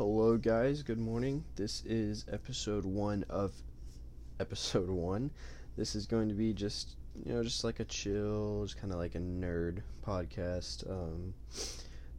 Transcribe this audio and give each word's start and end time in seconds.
Hello, 0.00 0.38
guys. 0.38 0.82
Good 0.82 0.98
morning. 0.98 1.44
This 1.56 1.84
is 1.84 2.24
episode 2.32 2.86
one 2.86 3.22
of 3.28 3.52
episode 4.40 4.88
one. 4.88 5.30
This 5.76 5.94
is 5.94 6.06
going 6.06 6.30
to 6.30 6.34
be 6.34 6.54
just, 6.54 6.96
you 7.22 7.34
know, 7.34 7.42
just 7.42 7.64
like 7.64 7.80
a 7.80 7.84
chill, 7.84 8.62
just 8.64 8.80
kind 8.80 8.94
of 8.94 8.98
like 8.98 9.14
a 9.14 9.18
nerd 9.18 9.82
podcast. 10.02 10.90
Um, 10.90 11.34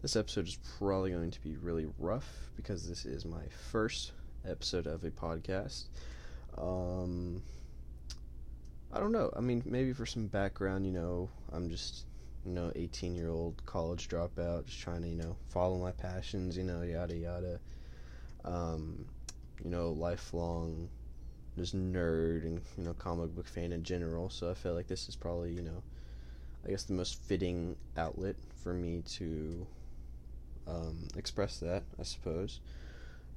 this 0.03 0.15
episode 0.15 0.47
is 0.47 0.59
probably 0.77 1.09
going 1.09 1.31
to 1.31 1.41
be 1.41 1.55
really 1.55 1.87
rough 1.97 2.51
because 2.55 2.87
this 2.87 3.03
is 3.03 3.25
my 3.25 3.45
first 3.71 4.11
episode 4.47 4.85
of 4.85 5.03
a 5.03 5.09
podcast. 5.09 5.85
Um, 6.59 7.41
I 8.93 8.99
don't 8.99 9.11
know. 9.11 9.31
I 9.35 9.39
mean, 9.39 9.63
maybe 9.65 9.91
for 9.93 10.05
some 10.05 10.27
background, 10.27 10.85
you 10.85 10.91
know, 10.91 11.31
I'm 11.51 11.67
just 11.67 12.05
you 12.45 12.51
know, 12.51 12.71
18 12.75 13.15
year 13.15 13.29
old 13.29 13.63
college 13.65 14.07
dropout, 14.07 14.65
just 14.65 14.79
trying 14.79 15.01
to, 15.03 15.07
you 15.07 15.15
know, 15.15 15.35
follow 15.49 15.77
my 15.77 15.91
passions, 15.91 16.57
you 16.57 16.63
know, 16.63 16.81
yada 16.81 17.15
yada. 17.15 17.59
Um, 18.43 19.05
you 19.63 19.69
know, 19.69 19.91
lifelong 19.91 20.89
just 21.57 21.75
nerd 21.75 22.43
and, 22.43 22.61
you 22.77 22.83
know, 22.83 22.93
comic 22.93 23.35
book 23.35 23.47
fan 23.47 23.71
in 23.71 23.83
general. 23.83 24.29
So 24.29 24.49
I 24.49 24.53
feel 24.53 24.73
like 24.73 24.87
this 24.87 25.09
is 25.09 25.15
probably, 25.15 25.51
you 25.51 25.61
know, 25.61 25.83
I 26.65 26.69
guess 26.69 26.83
the 26.83 26.93
most 26.93 27.21
fitting 27.21 27.75
outlet 27.97 28.35
for 28.63 28.73
me 28.73 29.03
to 29.17 29.67
um, 30.67 31.07
express 31.15 31.59
that, 31.59 31.83
I 31.99 32.03
suppose. 32.03 32.59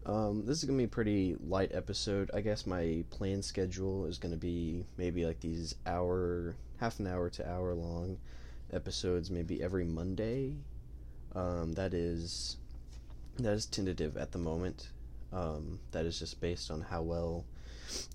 Um, 0.07 0.45
this 0.45 0.59
is 0.59 0.65
gonna 0.65 0.79
be 0.79 0.85
a 0.85 0.89
pretty 0.89 1.37
light 1.47 1.71
episode. 1.73 2.31
I 2.35 2.43
guess 2.43 2.67
my 2.67 3.05
planned 3.11 3.45
schedule 3.45 4.05
is 4.07 4.19
gonna 4.19 4.37
be 4.37 4.85
maybe 4.99 5.25
like 5.25 5.41
these 5.41 5.75
hour, 5.87 6.57
half 6.79 7.01
an 7.01 7.07
hour 7.07 7.31
to 7.31 7.51
hour 7.51 7.75
long 7.75 8.19
episodes 8.75 9.31
maybe 9.31 9.63
every 9.63 9.85
Monday. 9.85 10.57
Um, 11.35 11.73
that 11.75 11.95
is 11.95 12.57
that 13.39 13.53
is 13.53 13.67
tentative 13.67 14.17
at 14.17 14.33
the 14.33 14.39
moment. 14.39 14.89
Um, 15.33 15.81
that 15.91 16.07
is 16.07 16.19
just 16.19 16.41
based 16.41 16.71
on 16.71 16.81
how 16.81 17.03
well 17.03 17.45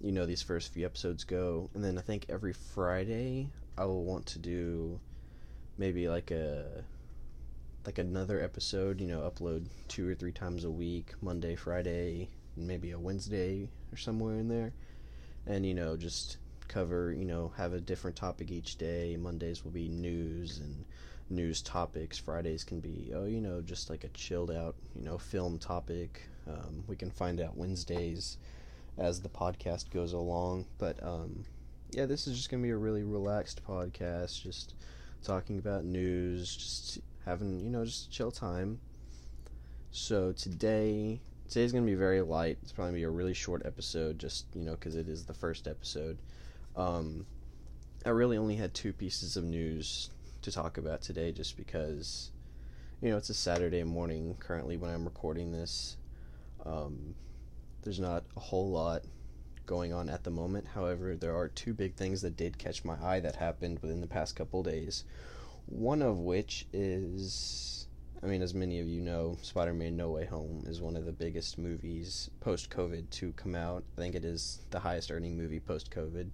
you 0.02 0.12
know 0.12 0.26
these 0.26 0.42
first 0.42 0.74
few 0.74 0.86
episodes 0.86 1.24
go, 1.24 1.70
and 1.74 1.84
then 1.84 1.98
I 1.98 2.02
think 2.02 2.26
every 2.30 2.54
Friday 2.54 3.50
I 3.78 3.86
will 3.86 4.04
want 4.04 4.26
to 4.28 4.40
do 4.40 5.00
maybe 5.78 6.10
like 6.10 6.32
a 6.32 6.84
like 7.86 7.98
another 7.98 8.42
episode. 8.42 9.00
You 9.00 9.08
know, 9.08 9.30
upload 9.30 9.66
two 9.88 10.10
or 10.10 10.16
three 10.16 10.32
times 10.32 10.64
a 10.64 10.72
week, 10.72 11.14
Monday, 11.22 11.56
Friday, 11.56 12.30
maybe 12.56 12.92
a 12.92 13.00
Wednesday 13.00 13.70
or 13.92 13.98
somewhere 13.98 14.36
in 14.36 14.48
there, 14.48 14.74
and 15.46 15.66
you 15.66 15.74
know 15.74 15.98
just 15.98 16.38
cover, 16.70 17.12
you 17.12 17.26
know, 17.26 17.52
have 17.58 17.74
a 17.74 17.82
different 17.82 18.16
topic 18.16 18.50
each 18.52 18.78
day. 18.78 19.18
Mondays 19.18 19.66
will 19.66 19.72
be 19.72 19.90
news 19.90 20.60
and 20.60 20.86
news 21.30 21.62
topics. 21.62 22.18
Fridays 22.18 22.64
can 22.64 22.80
be, 22.80 23.12
oh, 23.14 23.26
you 23.26 23.42
know, 23.42 23.62
just 23.62 23.90
like 23.90 24.06
a 24.06 24.10
chilled 24.10 24.52
out, 24.52 24.76
you 24.96 25.04
know, 25.04 25.18
film 25.18 25.60
topic. 25.60 26.22
Um, 26.48 26.84
we 26.88 26.96
can 26.96 27.12
find 27.12 27.42
out 27.42 27.58
Wednesdays 27.58 28.38
as 28.98 29.22
the 29.22 29.30
podcast 29.30 29.92
goes 29.92 30.14
along. 30.14 30.66
But 30.78 31.02
um, 31.04 31.44
yeah, 31.92 32.06
this 32.06 32.28
is 32.28 32.38
just 32.38 32.50
going 32.50 32.62
to 32.64 32.68
be 32.68 32.72
a 32.72 32.78
really 32.78 33.04
relaxed 33.04 33.62
podcast, 33.68 34.42
just 34.42 34.76
talking 35.24 35.58
about 35.58 35.84
news, 35.84 36.56
just 36.56 37.00
having, 37.26 37.60
you 37.60 37.70
know, 37.70 37.84
just 37.86 38.12
chill 38.12 38.32
time. 38.32 38.80
So 39.92 40.32
today, 40.32 41.20
today's 41.48 41.72
going 41.72 41.84
to 41.84 41.90
be 41.90 41.96
very 41.96 42.22
light. 42.22 42.60
It's 42.62 42.72
probably 42.72 42.92
going 42.92 43.02
to 43.02 43.08
be 43.08 43.14
a 43.14 43.18
really 43.18 43.34
short 43.34 43.64
episode, 43.66 44.20
just, 44.20 44.46
you 44.54 44.64
know, 44.64 44.74
because 44.74 44.96
it 44.96 45.10
is 45.10 45.26
the 45.26 45.34
first 45.34 45.68
episode. 45.68 46.18
Um, 46.80 47.26
I 48.06 48.10
really 48.10 48.38
only 48.38 48.56
had 48.56 48.74
two 48.74 48.94
pieces 48.94 49.36
of 49.36 49.44
news 49.44 50.12
to 50.44 50.52
talk 50.52 50.78
about 50.78 51.02
today 51.02 51.34
just 51.34 51.58
because, 51.58 52.32
you 53.02 53.10
know, 53.10 53.18
it's 53.18 53.30
a 53.30 53.34
Saturday 53.34 53.84
morning 53.84 54.38
currently 54.40 54.78
when 54.78 54.90
I'm 54.90 55.04
recording 55.04 55.52
this. 55.52 55.98
Um, 56.66 57.16
there's 57.82 58.00
not 58.00 58.24
a 58.38 58.40
whole 58.40 58.72
lot 58.72 59.04
going 59.66 59.92
on 59.92 60.08
at 60.08 60.24
the 60.24 60.32
moment. 60.32 60.68
However, 60.68 61.18
there 61.18 61.36
are 61.36 61.50
two 61.50 61.74
big 61.74 61.96
things 61.96 62.22
that 62.22 62.38
did 62.38 62.58
catch 62.58 62.86
my 62.86 62.96
eye 63.04 63.20
that 63.20 63.36
happened 63.36 63.80
within 63.80 64.00
the 64.00 64.08
past 64.08 64.38
couple 64.38 64.64
days. 64.64 65.04
One 65.66 66.02
of 66.02 66.20
which 66.20 66.66
is, 66.72 67.88
I 68.24 68.28
mean, 68.28 68.42
as 68.42 68.54
many 68.54 68.80
of 68.80 68.88
you 68.88 69.02
know, 69.02 69.38
Spider 69.42 69.74
Man 69.74 69.98
No 69.98 70.12
Way 70.12 70.26
Home 70.28 70.64
is 70.66 70.82
one 70.82 70.96
of 70.96 71.04
the 71.04 71.12
biggest 71.12 71.58
movies 71.58 72.30
post 72.40 72.70
COVID 72.70 73.10
to 73.10 73.34
come 73.34 73.54
out. 73.54 73.84
I 73.98 74.02
think 74.02 74.16
it 74.16 74.24
is 74.24 74.62
the 74.70 74.80
highest 74.80 75.12
earning 75.12 75.38
movie 75.38 75.60
post 75.60 75.92
COVID. 75.92 76.30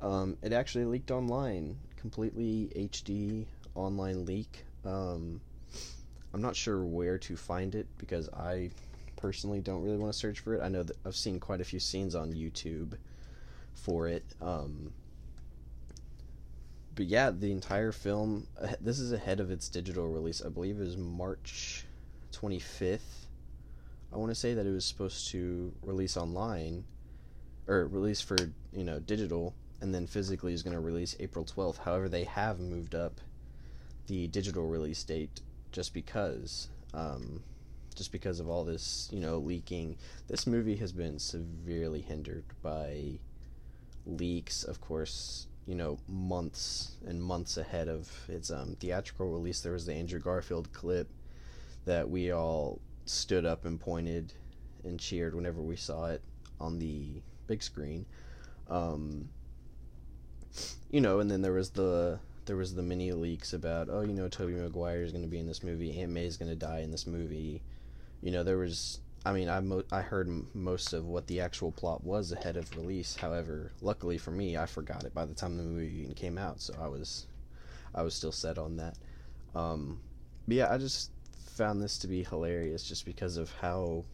Um, 0.00 0.36
it 0.42 0.52
actually 0.52 0.84
leaked 0.84 1.10
online, 1.10 1.76
completely 1.96 2.70
HD 2.76 3.46
online 3.74 4.24
leak. 4.24 4.64
Um, 4.84 5.40
I'm 6.34 6.42
not 6.42 6.54
sure 6.54 6.84
where 6.84 7.18
to 7.18 7.36
find 7.36 7.74
it 7.74 7.86
because 7.98 8.28
I 8.30 8.70
personally 9.16 9.60
don't 9.60 9.82
really 9.82 9.96
want 9.96 10.12
to 10.12 10.18
search 10.18 10.40
for 10.40 10.54
it. 10.54 10.62
I 10.62 10.68
know 10.68 10.82
that 10.82 10.96
I've 11.04 11.16
seen 11.16 11.40
quite 11.40 11.60
a 11.60 11.64
few 11.64 11.80
scenes 11.80 12.14
on 12.14 12.32
YouTube 12.32 12.96
for 13.74 14.08
it. 14.08 14.24
Um, 14.40 14.92
but 16.94 17.06
yeah, 17.06 17.30
the 17.30 17.52
entire 17.52 17.92
film. 17.92 18.46
Uh, 18.60 18.68
this 18.80 18.98
is 18.98 19.12
ahead 19.12 19.38
of 19.38 19.50
its 19.50 19.68
digital 19.68 20.08
release. 20.08 20.42
I 20.44 20.48
believe 20.48 20.80
is 20.80 20.96
March 20.96 21.84
25th. 22.32 23.00
I 24.12 24.16
want 24.16 24.30
to 24.30 24.34
say 24.34 24.54
that 24.54 24.66
it 24.66 24.70
was 24.70 24.84
supposed 24.84 25.28
to 25.28 25.72
release 25.82 26.16
online, 26.16 26.84
or 27.66 27.86
release 27.86 28.20
for 28.20 28.36
you 28.72 28.84
know 28.84 28.98
digital 28.98 29.54
and 29.86 29.94
then 29.94 30.06
physically 30.08 30.52
is 30.52 30.64
going 30.64 30.74
to 30.74 30.80
release 30.80 31.14
April 31.20 31.44
12th. 31.44 31.78
However, 31.78 32.08
they 32.08 32.24
have 32.24 32.58
moved 32.58 32.96
up 32.96 33.20
the 34.08 34.26
digital 34.26 34.66
release 34.66 35.04
date 35.04 35.40
just 35.70 35.94
because 35.94 36.68
um, 36.92 37.40
just 37.94 38.10
because 38.10 38.40
of 38.40 38.50
all 38.50 38.64
this, 38.64 39.08
you 39.12 39.20
know, 39.20 39.38
leaking. 39.38 39.96
This 40.26 40.44
movie 40.44 40.74
has 40.76 40.92
been 40.92 41.20
severely 41.20 42.00
hindered 42.00 42.44
by 42.62 43.20
leaks, 44.06 44.64
of 44.64 44.80
course, 44.80 45.46
you 45.66 45.76
know, 45.76 45.98
months 46.08 46.96
and 47.06 47.22
months 47.22 47.56
ahead 47.56 47.86
of 47.86 48.10
its 48.28 48.50
um, 48.50 48.76
theatrical 48.80 49.30
release. 49.30 49.60
There 49.60 49.72
was 49.72 49.86
the 49.86 49.94
Andrew 49.94 50.18
Garfield 50.18 50.72
clip 50.72 51.08
that 51.84 52.10
we 52.10 52.32
all 52.32 52.80
stood 53.04 53.46
up 53.46 53.64
and 53.64 53.80
pointed 53.80 54.32
and 54.82 54.98
cheered 54.98 55.36
whenever 55.36 55.62
we 55.62 55.76
saw 55.76 56.06
it 56.06 56.22
on 56.60 56.80
the 56.80 57.22
big 57.46 57.62
screen. 57.62 58.04
Um, 58.68 59.28
you 60.90 61.00
know, 61.00 61.20
and 61.20 61.30
then 61.30 61.42
there 61.42 61.52
was 61.52 61.70
the 61.70 62.18
there 62.46 62.56
was 62.56 62.74
the 62.74 62.82
mini 62.82 63.12
leaks 63.12 63.52
about 63.52 63.88
oh 63.90 64.02
you 64.02 64.12
know 64.12 64.28
Tobey 64.28 64.54
Maguire 64.54 65.02
is 65.02 65.12
going 65.12 65.24
to 65.24 65.30
be 65.30 65.38
in 65.38 65.46
this 65.46 65.62
movie, 65.62 65.98
Aunt 66.00 66.12
May 66.12 66.26
is 66.26 66.36
going 66.36 66.50
to 66.50 66.56
die 66.56 66.80
in 66.80 66.90
this 66.90 67.06
movie. 67.06 67.62
You 68.22 68.30
know 68.30 68.42
there 68.42 68.58
was 68.58 69.00
I 69.24 69.32
mean 69.32 69.48
I 69.48 69.60
mo- 69.60 69.84
I 69.92 70.00
heard 70.02 70.28
m- 70.28 70.48
most 70.54 70.92
of 70.92 71.06
what 71.06 71.26
the 71.26 71.40
actual 71.40 71.72
plot 71.72 72.04
was 72.04 72.32
ahead 72.32 72.56
of 72.56 72.74
release. 72.76 73.16
However, 73.16 73.72
luckily 73.80 74.18
for 74.18 74.30
me, 74.30 74.56
I 74.56 74.66
forgot 74.66 75.04
it 75.04 75.14
by 75.14 75.24
the 75.26 75.34
time 75.34 75.56
the 75.56 75.62
movie 75.64 76.00
even 76.02 76.14
came 76.14 76.38
out, 76.38 76.60
so 76.60 76.74
I 76.80 76.88
was 76.88 77.26
I 77.94 78.02
was 78.02 78.14
still 78.14 78.32
set 78.32 78.58
on 78.58 78.76
that. 78.76 78.96
Um, 79.54 80.00
but 80.46 80.56
yeah, 80.56 80.72
I 80.72 80.78
just 80.78 81.10
found 81.56 81.82
this 81.82 81.98
to 81.98 82.06
be 82.06 82.22
hilarious 82.22 82.84
just 82.84 83.04
because 83.04 83.36
of 83.36 83.50
how 83.60 84.04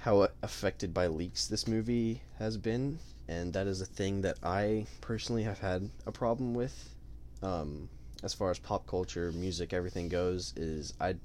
how 0.00 0.28
affected 0.42 0.92
by 0.92 1.06
leaks 1.06 1.46
this 1.46 1.68
movie 1.68 2.22
has 2.38 2.56
been 2.56 2.98
and 3.28 3.52
that 3.52 3.66
is 3.66 3.80
a 3.80 3.86
thing 3.86 4.22
that 4.22 4.38
I 4.42 4.86
personally 5.00 5.44
have 5.44 5.58
had 5.58 5.88
a 6.06 6.12
problem 6.12 6.54
with. 6.54 6.94
Um, 7.42 7.88
as 8.22 8.34
far 8.34 8.50
as 8.50 8.58
pop 8.58 8.86
culture, 8.86 9.32
music, 9.32 9.72
everything 9.72 10.08
goes, 10.08 10.52
is 10.56 10.94
I 11.00 11.16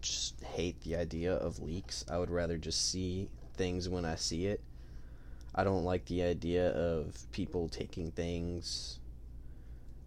just 0.00 0.40
hate 0.42 0.80
the 0.82 0.96
idea 0.96 1.34
of 1.34 1.60
leaks. 1.60 2.04
I 2.10 2.18
would 2.18 2.30
rather 2.30 2.56
just 2.56 2.90
see 2.90 3.28
things 3.54 3.88
when 3.88 4.04
I 4.04 4.14
see 4.16 4.46
it. 4.46 4.60
I 5.54 5.64
don't 5.64 5.84
like 5.84 6.04
the 6.04 6.22
idea 6.22 6.70
of 6.70 7.16
people 7.32 7.68
taking 7.68 8.10
things 8.10 9.00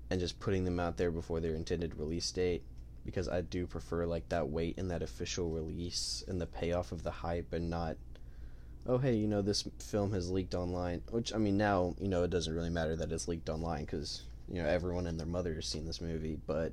and 0.09 0.19
just 0.19 0.39
putting 0.39 0.63
them 0.63 0.79
out 0.79 0.97
there 0.97 1.11
before 1.11 1.39
their 1.39 1.55
intended 1.55 1.97
release 1.97 2.31
date 2.31 2.63
because 3.05 3.27
I 3.27 3.41
do 3.41 3.65
prefer 3.65 4.05
like 4.05 4.29
that 4.29 4.49
wait 4.49 4.77
and 4.77 4.91
that 4.91 5.01
official 5.01 5.49
release 5.49 6.23
and 6.27 6.39
the 6.39 6.45
payoff 6.45 6.91
of 6.91 7.03
the 7.03 7.11
hype 7.11 7.53
and 7.53 7.69
not 7.69 7.97
oh 8.87 8.97
hey 8.97 9.13
you 9.15 9.27
know 9.27 9.41
this 9.41 9.67
film 9.79 10.11
has 10.11 10.31
leaked 10.31 10.55
online 10.55 11.01
which 11.11 11.33
i 11.33 11.37
mean 11.37 11.57
now 11.57 11.93
you 11.99 12.07
know 12.07 12.23
it 12.23 12.29
doesn't 12.29 12.55
really 12.55 12.69
matter 12.69 12.95
that 12.95 13.11
it's 13.11 13.27
leaked 13.27 13.49
online 13.49 13.85
because 13.85 14.23
you 14.47 14.61
know 14.61 14.67
everyone 14.67 15.07
and 15.07 15.19
their 15.19 15.27
mother 15.27 15.53
has 15.53 15.65
seen 15.65 15.85
this 15.85 16.01
movie 16.01 16.37
but 16.47 16.71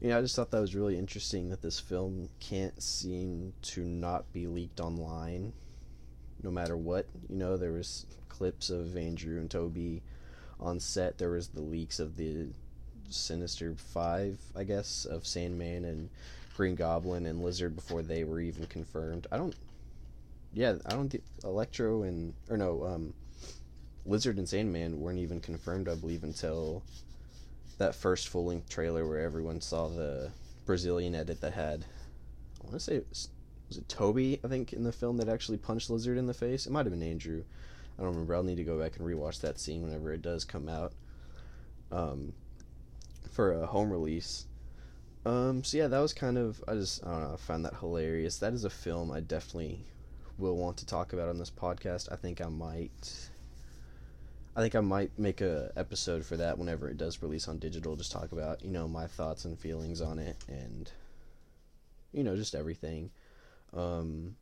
you 0.00 0.08
know 0.08 0.18
i 0.18 0.20
just 0.20 0.34
thought 0.34 0.50
that 0.50 0.60
was 0.60 0.74
really 0.74 0.98
interesting 0.98 1.50
that 1.50 1.62
this 1.62 1.78
film 1.78 2.28
can't 2.40 2.82
seem 2.82 3.52
to 3.62 3.82
not 3.82 4.30
be 4.32 4.46
leaked 4.46 4.80
online 4.80 5.52
no 6.42 6.50
matter 6.50 6.76
what. 6.76 7.06
You 7.28 7.36
know 7.36 7.56
there 7.56 7.72
was 7.72 8.06
clips 8.28 8.70
of 8.70 8.96
andrew 8.96 9.38
and 9.38 9.50
tobey 9.50 10.02
on 10.58 10.80
set. 10.80 11.18
There 11.18 11.30
was 11.30 11.48
the 11.48 11.60
leaks 11.60 12.00
of 12.00 12.16
the 12.16 12.48
sinister 13.10 13.74
five 13.76 14.38
i 14.56 14.64
guess 14.64 15.04
of 15.04 15.26
sandman 15.26 15.84
and 15.84 16.08
green 16.56 16.74
goblin 16.74 17.26
and 17.26 17.44
lizard 17.44 17.76
before 17.76 18.00
they 18.00 18.24
were 18.24 18.40
even 18.40 18.64
confirmed. 18.66 19.26
I 19.30 19.36
don't 19.36 19.54
yeah, 20.52 20.74
I 20.86 20.90
don't 20.90 21.08
think 21.08 21.24
Electro 21.44 22.02
and 22.02 22.34
or 22.48 22.56
no, 22.56 22.84
um, 22.84 23.14
Lizard 24.04 24.38
and 24.38 24.48
Sandman 24.48 25.00
weren't 25.00 25.18
even 25.18 25.40
confirmed. 25.40 25.88
I 25.88 25.94
believe 25.94 26.24
until 26.24 26.82
that 27.78 27.94
first 27.94 28.28
full 28.28 28.46
length 28.46 28.68
trailer 28.68 29.06
where 29.06 29.20
everyone 29.20 29.60
saw 29.60 29.88
the 29.88 30.30
Brazilian 30.66 31.14
edit 31.14 31.40
that 31.40 31.52
had 31.52 31.84
I 32.60 32.64
want 32.64 32.74
to 32.74 32.80
say 32.80 32.96
it 32.96 33.06
was 33.08 33.28
it 33.70 33.88
Tobey 33.88 34.38
I 34.44 34.48
think 34.48 34.72
in 34.72 34.84
the 34.84 34.92
film 34.92 35.16
that 35.16 35.28
actually 35.28 35.58
punched 35.58 35.90
Lizard 35.90 36.18
in 36.18 36.26
the 36.26 36.34
face. 36.34 36.66
It 36.66 36.72
might 36.72 36.86
have 36.86 36.92
been 36.92 37.02
Andrew. 37.02 37.44
I 37.98 38.02
don't 38.02 38.12
remember. 38.12 38.34
I'll 38.34 38.42
need 38.42 38.56
to 38.56 38.64
go 38.64 38.78
back 38.78 38.96
and 38.96 39.06
rewatch 39.06 39.40
that 39.40 39.58
scene 39.58 39.82
whenever 39.82 40.12
it 40.12 40.22
does 40.22 40.44
come 40.44 40.68
out. 40.68 40.92
Um, 41.90 42.32
for 43.30 43.52
a 43.52 43.66
home 43.66 43.90
release. 43.90 44.46
Um, 45.24 45.62
so 45.64 45.76
yeah, 45.76 45.88
that 45.88 46.00
was 46.00 46.12
kind 46.12 46.36
of 46.36 46.62
I 46.68 46.74
just 46.74 47.04
I 47.04 47.10
don't 47.10 47.22
know, 47.22 47.34
I 47.34 47.36
found 47.36 47.64
that 47.64 47.76
hilarious. 47.80 48.38
That 48.38 48.52
is 48.52 48.64
a 48.64 48.70
film 48.70 49.10
I 49.10 49.20
definitely 49.20 49.84
will 50.38 50.56
want 50.56 50.76
to 50.78 50.86
talk 50.86 51.12
about 51.12 51.28
on 51.28 51.38
this 51.38 51.50
podcast. 51.50 52.10
I 52.10 52.16
think 52.16 52.40
I 52.40 52.48
might 52.48 53.30
I 54.54 54.60
think 54.60 54.74
I 54.74 54.80
might 54.80 55.18
make 55.18 55.40
a 55.40 55.72
episode 55.76 56.26
for 56.26 56.36
that 56.36 56.58
whenever 56.58 56.88
it 56.88 56.98
does 56.98 57.22
release 57.22 57.48
on 57.48 57.58
digital. 57.58 57.96
Just 57.96 58.12
talk 58.12 58.32
about 58.32 58.62
you 58.62 58.70
know 58.70 58.86
my 58.86 59.06
thoughts 59.06 59.46
and 59.46 59.58
feelings 59.58 60.02
on 60.02 60.18
it, 60.18 60.36
and 60.46 60.90
you 62.12 62.22
know 62.22 62.36
just 62.36 62.54
everything. 62.54 63.10
Um, 63.72 64.36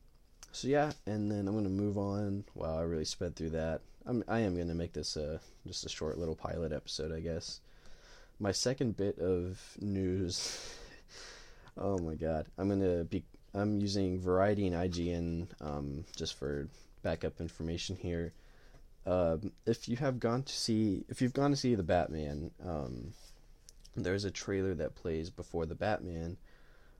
so 0.51 0.67
yeah, 0.67 0.91
and 1.07 1.31
then 1.31 1.47
I'm 1.47 1.55
gonna 1.55 1.69
move 1.69 1.97
on. 1.97 2.45
Wow, 2.55 2.79
I 2.79 2.83
really 2.83 3.05
sped 3.05 3.37
through 3.37 3.51
that. 3.51 3.83
I'm 4.05 4.25
I 4.27 4.41
am 4.41 4.57
gonna 4.57 4.75
make 4.75 4.93
this 4.93 5.17
a 5.17 5.41
just 5.65 5.87
a 5.87 5.89
short 5.89 6.19
little 6.19 6.35
pilot 6.35 6.73
episode, 6.73 7.13
I 7.13 7.21
guess. 7.21 7.61
My 8.41 8.51
second 8.51 8.97
bit 8.97 9.19
of 9.21 9.61
news. 9.81 10.75
oh 11.79 11.99
my 11.99 12.17
god, 12.17 12.47
I'm 12.59 12.69
gonna 12.69 13.05
be. 13.05 13.23
I'm 13.55 13.81
using 13.81 14.21
Variety 14.21 14.67
and 14.67 14.77
IGN 14.77 15.49
um, 15.61 16.05
just 16.17 16.39
for 16.39 16.69
backup 17.03 17.41
information 17.41 17.97
here. 17.97 18.33
Um, 19.07 19.53
if 19.67 19.89
you 19.89 19.97
have 19.97 20.21
gone 20.21 20.43
to 20.43 20.53
see, 20.53 21.05
if 21.09 21.21
you've 21.23 21.33
gone 21.33 21.51
to 21.51 21.57
see 21.57 21.75
the 21.75 21.83
Batman, 21.83 22.51
um, 22.65 23.13
there's 23.97 24.25
a 24.25 24.31
trailer 24.31 24.75
that 24.75 24.95
plays 24.95 25.31
before 25.31 25.67
the 25.67 25.75
Batman 25.75 26.37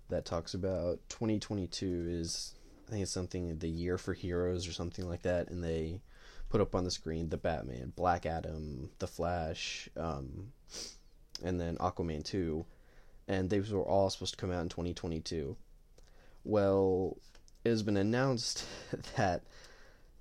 that 0.09 0.25
talks 0.25 0.55
about 0.55 0.99
2022 1.09 2.07
is 2.09 2.55
I 2.89 2.91
think 2.91 3.03
it's 3.05 3.13
something 3.13 3.57
the 3.59 3.69
year 3.69 3.97
for 3.99 4.13
heroes 4.13 4.67
or 4.67 4.73
something 4.73 5.09
like 5.09 5.23
that, 5.23 5.49
and 5.49 5.63
they 5.63 6.01
put 6.49 6.61
up 6.61 6.75
on 6.75 6.83
the 6.83 6.91
screen 6.91 7.29
the 7.29 7.37
Batman, 7.37 7.93
Black 7.95 8.27
Adam, 8.27 8.91
the 8.99 9.07
Flash, 9.07 9.89
um, 9.97 10.53
and 11.45 11.61
then 11.61 11.77
Aquaman 11.77 12.25
2, 12.25 12.67
and 13.29 13.49
these 13.49 13.71
were 13.71 13.85
all 13.85 14.11
supposed 14.11 14.35
to 14.35 14.41
come 14.41 14.51
out 14.51 14.63
in 14.63 14.69
2022. 14.69 15.57
Well, 16.45 17.17
it 17.65 17.71
has 17.71 17.83
been 17.83 17.97
announced 17.97 18.65
that 19.17 19.43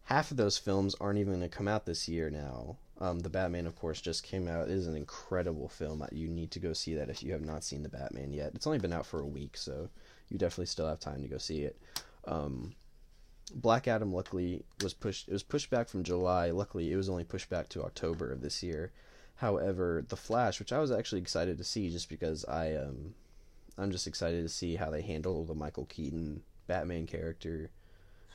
half 0.04 0.32
of 0.32 0.38
those 0.38 0.58
films 0.58 0.96
aren't 1.00 1.20
even 1.20 1.34
going 1.34 1.50
to 1.50 1.56
come 1.56 1.68
out 1.68 1.86
this 1.86 2.08
year 2.08 2.30
now. 2.30 2.78
Um, 3.02 3.20
the 3.20 3.30
Batman, 3.30 3.66
of 3.66 3.78
course, 3.78 4.02
just 4.02 4.24
came 4.24 4.48
out. 4.48 4.68
It 4.68 4.74
is 4.74 4.88
an 4.88 4.96
incredible 4.96 5.70
film. 5.70 6.06
You 6.12 6.28
need 6.28 6.52
to 6.52 6.60
go 6.60 6.74
see 6.74 6.96
that 6.96 7.10
if 7.10 7.24
you 7.24 7.32
have 7.32 7.46
not 7.46 7.64
seen 7.64 7.82
the 7.82 7.90
Batman 7.90 8.34
yet. 8.34 8.52
It's 8.56 8.68
only 8.68 8.80
been 8.80 8.92
out 8.92 9.06
for 9.06 9.22
a 9.22 9.26
week, 9.26 9.56
so 9.56 9.90
you 10.28 10.38
definitely 10.38 10.66
still 10.66 10.88
have 10.88 11.00
time 11.00 11.22
to 11.22 11.30
go 11.30 11.38
see 11.38 11.62
it. 11.62 11.80
Um, 12.26 12.76
Black 13.54 13.88
Adam, 13.88 14.14
luckily, 14.14 14.64
was 14.84 14.94
pushed. 14.94 15.30
It 15.30 15.34
was 15.34 15.44
pushed 15.44 15.70
back 15.70 15.88
from 15.88 16.04
July. 16.04 16.52
Luckily, 16.52 16.92
it 16.92 16.98
was 16.98 17.10
only 17.10 17.24
pushed 17.24 17.50
back 17.50 17.70
to 17.70 17.84
October 17.84 18.32
of 18.32 18.42
this 18.42 18.62
year. 18.62 18.92
However, 19.36 20.04
The 20.08 20.18
Flash, 20.18 20.60
which 20.60 20.74
I 20.74 20.80
was 20.80 20.92
actually 20.92 21.22
excited 21.22 21.58
to 21.58 21.64
see, 21.64 21.90
just 21.90 22.10
because 22.10 22.44
I 22.46 22.74
um, 22.74 23.16
I'm 23.80 23.92
just 23.92 24.08
excited 24.08 24.44
to 24.44 24.50
see 24.50 24.76
how 24.76 24.90
they 24.90 25.02
handle 25.02 25.46
the 25.46 25.56
Michael 25.56 25.86
Keaton 25.86 26.44
Batman 26.68 27.08
character, 27.08 27.72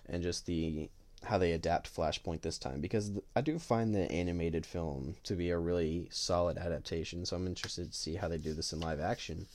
and 0.07 0.23
just 0.23 0.47
the 0.47 0.89
how 1.25 1.39
they 1.39 1.53
adapt 1.53 1.95
Flashpoint 1.95 2.43
this 2.43 2.59
time 2.59 2.81
because 2.81 3.13
I 3.35 3.41
do 3.41 3.59
find 3.59 3.95
the 3.95 4.11
animated 4.13 4.67
film 4.67 5.17
to 5.25 5.35
be 5.35 5.51
a 5.51 5.59
really 5.59 6.09
solid 6.11 6.59
adaptation. 6.59 7.25
So 7.25 7.37
I'm 7.37 7.47
interested 7.47 7.91
to 7.91 7.99
see 7.99 8.15
how 8.15 8.29
they 8.29 8.39
do 8.39 8.53
this 8.53 8.73
in 8.73 8.81
live 8.81 9.01
action. 9.01 9.47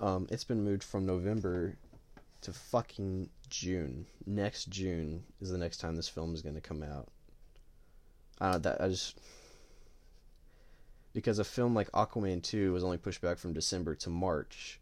Um, 0.00 0.26
it's 0.30 0.44
been 0.44 0.64
moved 0.64 0.82
from 0.82 1.06
November 1.06 1.76
to 2.42 2.52
fucking 2.52 3.30
June. 3.48 4.06
Next 4.26 4.68
June 4.68 5.24
is 5.40 5.50
the 5.50 5.58
next 5.58 5.78
time 5.78 5.96
this 5.96 6.08
film 6.08 6.34
is 6.34 6.42
going 6.42 6.56
to 6.56 6.60
come 6.60 6.82
out. 6.82 7.08
I 8.40 8.52
don't 8.52 8.62
that 8.64 8.80
I 8.80 8.88
just 8.88 9.18
because 11.12 11.38
a 11.38 11.44
film 11.44 11.74
like 11.74 11.90
Aquaman 11.92 12.42
2 12.42 12.72
was 12.72 12.82
only 12.82 12.98
pushed 12.98 13.20
back 13.20 13.38
from 13.38 13.52
December 13.52 13.94
to 13.94 14.10
March. 14.10 14.80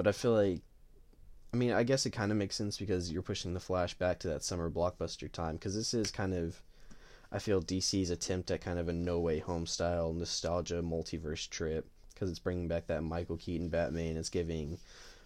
But 0.00 0.08
I 0.08 0.12
feel 0.12 0.32
like 0.32 0.62
I 1.52 1.58
mean, 1.58 1.72
I 1.72 1.82
guess 1.82 2.06
it 2.06 2.12
kind 2.12 2.32
of 2.32 2.38
makes 2.38 2.56
sense 2.56 2.78
because 2.78 3.12
you're 3.12 3.20
pushing 3.20 3.52
the 3.52 3.60
Flash 3.60 3.92
back 3.92 4.18
to 4.20 4.28
that 4.28 4.42
summer 4.42 4.70
blockbuster 4.70 5.30
time 5.30 5.56
because 5.56 5.74
this 5.74 5.92
is 5.92 6.10
kind 6.10 6.32
of 6.32 6.62
I 7.30 7.38
feel 7.38 7.60
DC's 7.60 8.08
attempt 8.08 8.50
at 8.50 8.62
kind 8.62 8.78
of 8.78 8.88
a 8.88 8.94
No 8.94 9.18
Way 9.18 9.40
Home 9.40 9.66
style 9.66 10.14
nostalgia 10.14 10.80
multiverse 10.80 11.50
trip 11.50 11.86
because 12.14 12.30
it's 12.30 12.38
bringing 12.38 12.66
back 12.66 12.86
that 12.86 13.02
Michael 13.02 13.36
Keaton 13.36 13.68
Batman. 13.68 14.16
It's 14.16 14.30
giving 14.30 14.78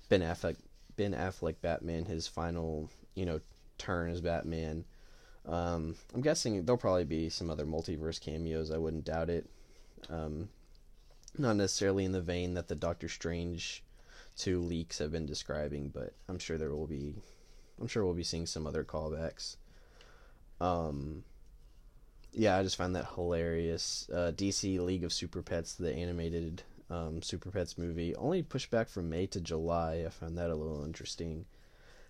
Ben 0.08 0.22
Affleck 0.22 0.56
Ben 0.96 1.12
Affleck 1.12 1.54
Batman 1.62 2.06
his 2.06 2.26
final 2.26 2.90
you 3.14 3.26
know 3.26 3.40
turn 3.78 4.10
as 4.10 4.20
Batman. 4.20 4.84
Um, 5.46 5.94
I'm 6.12 6.20
guessing 6.20 6.64
there'll 6.64 6.78
probably 6.78 7.04
be 7.04 7.28
some 7.28 7.48
other 7.48 7.64
multiverse 7.64 8.20
cameos. 8.20 8.72
I 8.72 8.78
wouldn't 8.78 9.04
doubt 9.04 9.30
it. 9.30 9.48
Um, 10.10 10.48
not 11.38 11.54
necessarily 11.54 12.04
in 12.04 12.10
the 12.10 12.20
vein 12.20 12.54
that 12.54 12.66
the 12.66 12.74
Doctor 12.74 13.08
Strange 13.08 13.83
two 14.36 14.60
leaks 14.60 14.98
have 14.98 15.12
been 15.12 15.26
describing, 15.26 15.88
but 15.88 16.14
I'm 16.28 16.38
sure 16.38 16.58
there 16.58 16.74
will 16.74 16.86
be. 16.86 17.14
I'm 17.80 17.88
sure 17.88 18.04
we'll 18.04 18.14
be 18.14 18.24
seeing 18.24 18.46
some 18.46 18.66
other 18.66 18.84
callbacks. 18.84 19.56
Um, 20.60 21.24
yeah, 22.32 22.56
I 22.56 22.62
just 22.62 22.76
find 22.76 22.94
that 22.96 23.08
hilarious. 23.14 24.08
Uh, 24.12 24.32
DC 24.34 24.78
League 24.78 25.04
of 25.04 25.12
Super 25.12 25.42
Pets, 25.42 25.74
the 25.74 25.92
animated 25.92 26.62
um, 26.90 27.22
Super 27.22 27.50
Pets 27.50 27.78
movie, 27.78 28.14
only 28.16 28.42
pushed 28.42 28.70
back 28.70 28.88
from 28.88 29.10
May 29.10 29.26
to 29.26 29.40
July. 29.40 30.04
I 30.06 30.10
found 30.10 30.38
that 30.38 30.50
a 30.50 30.54
little 30.54 30.84
interesting. 30.84 31.46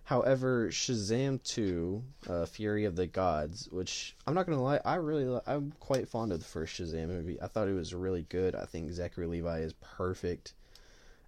However, 0.04 0.68
Shazam 0.68 1.42
2, 1.42 2.02
uh, 2.28 2.44
Fury 2.46 2.84
of 2.84 2.94
the 2.94 3.06
Gods, 3.06 3.68
which 3.70 4.14
I'm 4.26 4.34
not 4.34 4.44
gonna 4.44 4.62
lie, 4.62 4.80
I 4.84 4.96
really 4.96 5.40
I'm 5.46 5.72
quite 5.80 6.08
fond 6.08 6.30
of 6.30 6.40
the 6.40 6.44
first 6.44 6.78
Shazam 6.78 7.08
movie. 7.08 7.40
I 7.40 7.46
thought 7.46 7.68
it 7.68 7.74
was 7.74 7.94
really 7.94 8.26
good. 8.28 8.54
I 8.54 8.66
think 8.66 8.92
Zachary 8.92 9.26
Levi 9.26 9.60
is 9.60 9.72
perfect 9.74 10.52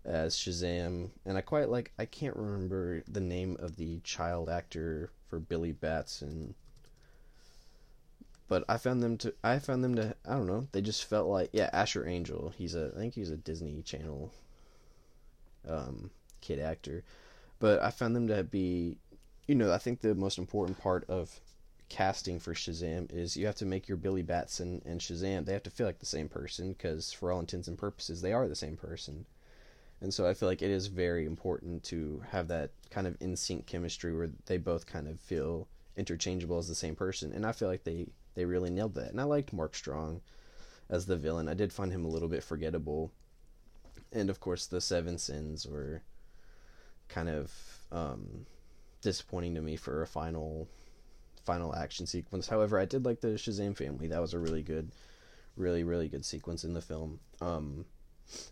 as 0.06 0.36
Shazam, 0.36 1.10
and 1.24 1.36
I 1.36 1.40
quite 1.40 1.68
like. 1.68 1.92
I 1.98 2.04
can't 2.04 2.36
remember 2.36 3.02
the 3.08 3.20
name 3.20 3.56
of 3.58 3.76
the 3.76 3.98
child 4.00 4.48
actor 4.48 5.10
for 5.28 5.40
Billy 5.40 5.72
Batson, 5.72 6.54
but 8.48 8.64
I 8.68 8.78
found 8.78 9.02
them 9.02 9.18
to. 9.18 9.34
I 9.42 9.58
found 9.58 9.82
them 9.82 9.96
to. 9.96 10.14
I 10.24 10.34
don't 10.34 10.46
know. 10.46 10.68
They 10.72 10.80
just 10.80 11.04
felt 11.04 11.28
like 11.28 11.50
yeah, 11.52 11.70
Asher 11.72 12.06
Angel. 12.06 12.52
He's 12.56 12.74
a. 12.74 12.92
I 12.94 12.98
think 12.98 13.14
he's 13.14 13.30
a 13.30 13.36
Disney 13.36 13.82
Channel 13.82 14.32
um, 15.68 16.10
kid 16.40 16.60
actor, 16.60 17.02
but 17.58 17.82
I 17.82 17.90
found 17.90 18.14
them 18.14 18.28
to 18.28 18.44
be. 18.44 18.98
You 19.48 19.54
know, 19.54 19.72
I 19.72 19.78
think 19.78 20.00
the 20.00 20.14
most 20.14 20.38
important 20.38 20.78
part 20.80 21.04
of 21.08 21.40
casting 21.88 22.40
for 22.40 22.52
Shazam 22.54 23.12
is 23.12 23.36
you 23.36 23.46
have 23.46 23.54
to 23.56 23.66
make 23.66 23.88
your 23.88 23.96
Billy 23.96 24.22
Batson 24.22 24.82
and 24.84 25.00
Shazam. 25.00 25.44
They 25.44 25.52
have 25.52 25.62
to 25.64 25.70
feel 25.70 25.86
like 25.86 25.98
the 25.98 26.06
same 26.06 26.28
person 26.28 26.72
because, 26.72 27.12
for 27.12 27.32
all 27.32 27.40
intents 27.40 27.68
and 27.68 27.78
purposes, 27.78 28.22
they 28.22 28.32
are 28.32 28.48
the 28.48 28.56
same 28.56 28.76
person. 28.76 29.26
And 30.00 30.12
so 30.12 30.26
I 30.26 30.34
feel 30.34 30.48
like 30.48 30.62
it 30.62 30.70
is 30.70 30.88
very 30.88 31.24
important 31.24 31.82
to 31.84 32.22
have 32.30 32.48
that 32.48 32.70
kind 32.90 33.06
of 33.06 33.16
in 33.20 33.36
sync 33.36 33.66
chemistry 33.66 34.14
where 34.14 34.30
they 34.46 34.58
both 34.58 34.86
kind 34.86 35.08
of 35.08 35.18
feel 35.20 35.68
interchangeable 35.96 36.58
as 36.58 36.68
the 36.68 36.74
same 36.74 36.94
person. 36.94 37.32
And 37.32 37.46
I 37.46 37.52
feel 37.52 37.68
like 37.68 37.84
they, 37.84 38.06
they 38.34 38.44
really 38.44 38.70
nailed 38.70 38.94
that. 38.94 39.10
And 39.10 39.20
I 39.20 39.24
liked 39.24 39.52
Mark 39.52 39.74
Strong 39.74 40.20
as 40.90 41.06
the 41.06 41.16
villain. 41.16 41.48
I 41.48 41.54
did 41.54 41.72
find 41.72 41.92
him 41.92 42.04
a 42.04 42.08
little 42.08 42.28
bit 42.28 42.42
forgettable. 42.42 43.10
And 44.12 44.28
of 44.28 44.38
course, 44.40 44.66
the 44.66 44.80
Seven 44.80 45.18
Sins 45.18 45.66
were 45.66 46.02
kind 47.08 47.28
of 47.28 47.52
um, 47.90 48.46
disappointing 49.00 49.54
to 49.54 49.62
me 49.62 49.76
for 49.76 50.02
a 50.02 50.06
final 50.06 50.68
final 51.44 51.74
action 51.76 52.06
sequence. 52.06 52.48
However, 52.48 52.78
I 52.78 52.84
did 52.84 53.04
like 53.04 53.20
the 53.20 53.28
Shazam 53.28 53.76
family. 53.76 54.08
That 54.08 54.20
was 54.20 54.34
a 54.34 54.38
really 54.38 54.62
good, 54.62 54.90
really 55.56 55.84
really 55.84 56.08
good 56.08 56.24
sequence 56.24 56.64
in 56.64 56.74
the 56.74 56.80
film. 56.80 57.20
Um, 57.40 57.84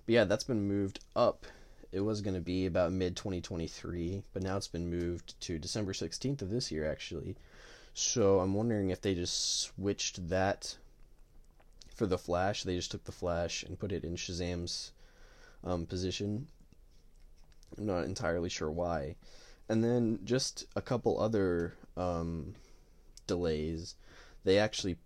but 0.06 0.12
yeah, 0.12 0.24
that's 0.24 0.44
been 0.44 0.68
moved 0.68 1.00
up. 1.14 1.46
It 1.92 2.00
was 2.00 2.20
going 2.20 2.34
to 2.34 2.40
be 2.40 2.66
about 2.66 2.92
mid 2.92 3.16
2023, 3.16 4.22
but 4.32 4.42
now 4.42 4.56
it's 4.56 4.68
been 4.68 4.90
moved 4.90 5.40
to 5.42 5.58
December 5.58 5.92
16th 5.92 6.42
of 6.42 6.50
this 6.50 6.72
year, 6.72 6.90
actually. 6.90 7.36
So 7.94 8.40
I'm 8.40 8.54
wondering 8.54 8.90
if 8.90 9.00
they 9.00 9.14
just 9.14 9.60
switched 9.60 10.28
that 10.28 10.76
for 11.94 12.06
the 12.06 12.18
Flash. 12.18 12.64
They 12.64 12.74
just 12.74 12.90
took 12.90 13.04
the 13.04 13.12
Flash 13.12 13.62
and 13.62 13.78
put 13.78 13.92
it 13.92 14.02
in 14.02 14.16
Shazam's 14.16 14.90
um, 15.62 15.86
position. 15.86 16.48
I'm 17.78 17.86
not 17.86 18.04
entirely 18.04 18.48
sure 18.48 18.70
why. 18.70 19.14
And 19.68 19.82
then 19.82 20.18
just 20.24 20.66
a 20.74 20.82
couple 20.82 21.20
other 21.20 21.74
um, 21.96 22.54
delays. 23.26 23.94
They 24.44 24.58
actually. 24.58 24.96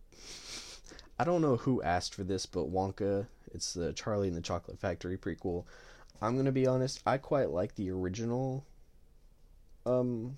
I 1.19 1.25
don't 1.25 1.43
know 1.43 1.57
who 1.57 1.83
asked 1.83 2.15
for 2.15 2.25
this, 2.25 2.47
but 2.47 2.73
Wonka 2.73 3.27
it's 3.53 3.75
the 3.75 3.93
Charlie 3.93 4.29
and 4.29 4.37
the 4.37 4.43
Chocolate 4.43 4.79
Factory 4.79 5.17
prequel. 5.17 5.65
I'm 6.21 6.37
gonna 6.37 6.53
be 6.53 6.67
honest, 6.67 7.03
I 7.07 7.19
quite 7.19 7.51
like 7.51 7.75
the 7.75 7.91
original. 7.91 8.65
Um, 9.87 10.37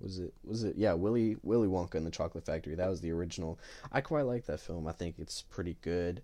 was 0.00 0.18
it 0.18 0.34
was 0.44 0.62
it 0.62 0.76
yeah 0.76 0.92
Willy 0.92 1.36
Willy 1.42 1.68
Wonka 1.68 1.94
and 1.94 2.06
the 2.06 2.10
Chocolate 2.10 2.44
Factory? 2.44 2.74
That 2.74 2.90
was 2.90 3.00
the 3.00 3.12
original. 3.12 3.58
I 3.92 4.00
quite 4.00 4.26
like 4.26 4.46
that 4.46 4.60
film. 4.60 4.86
I 4.86 4.92
think 4.92 5.16
it's 5.18 5.42
pretty 5.42 5.76
good. 5.80 6.22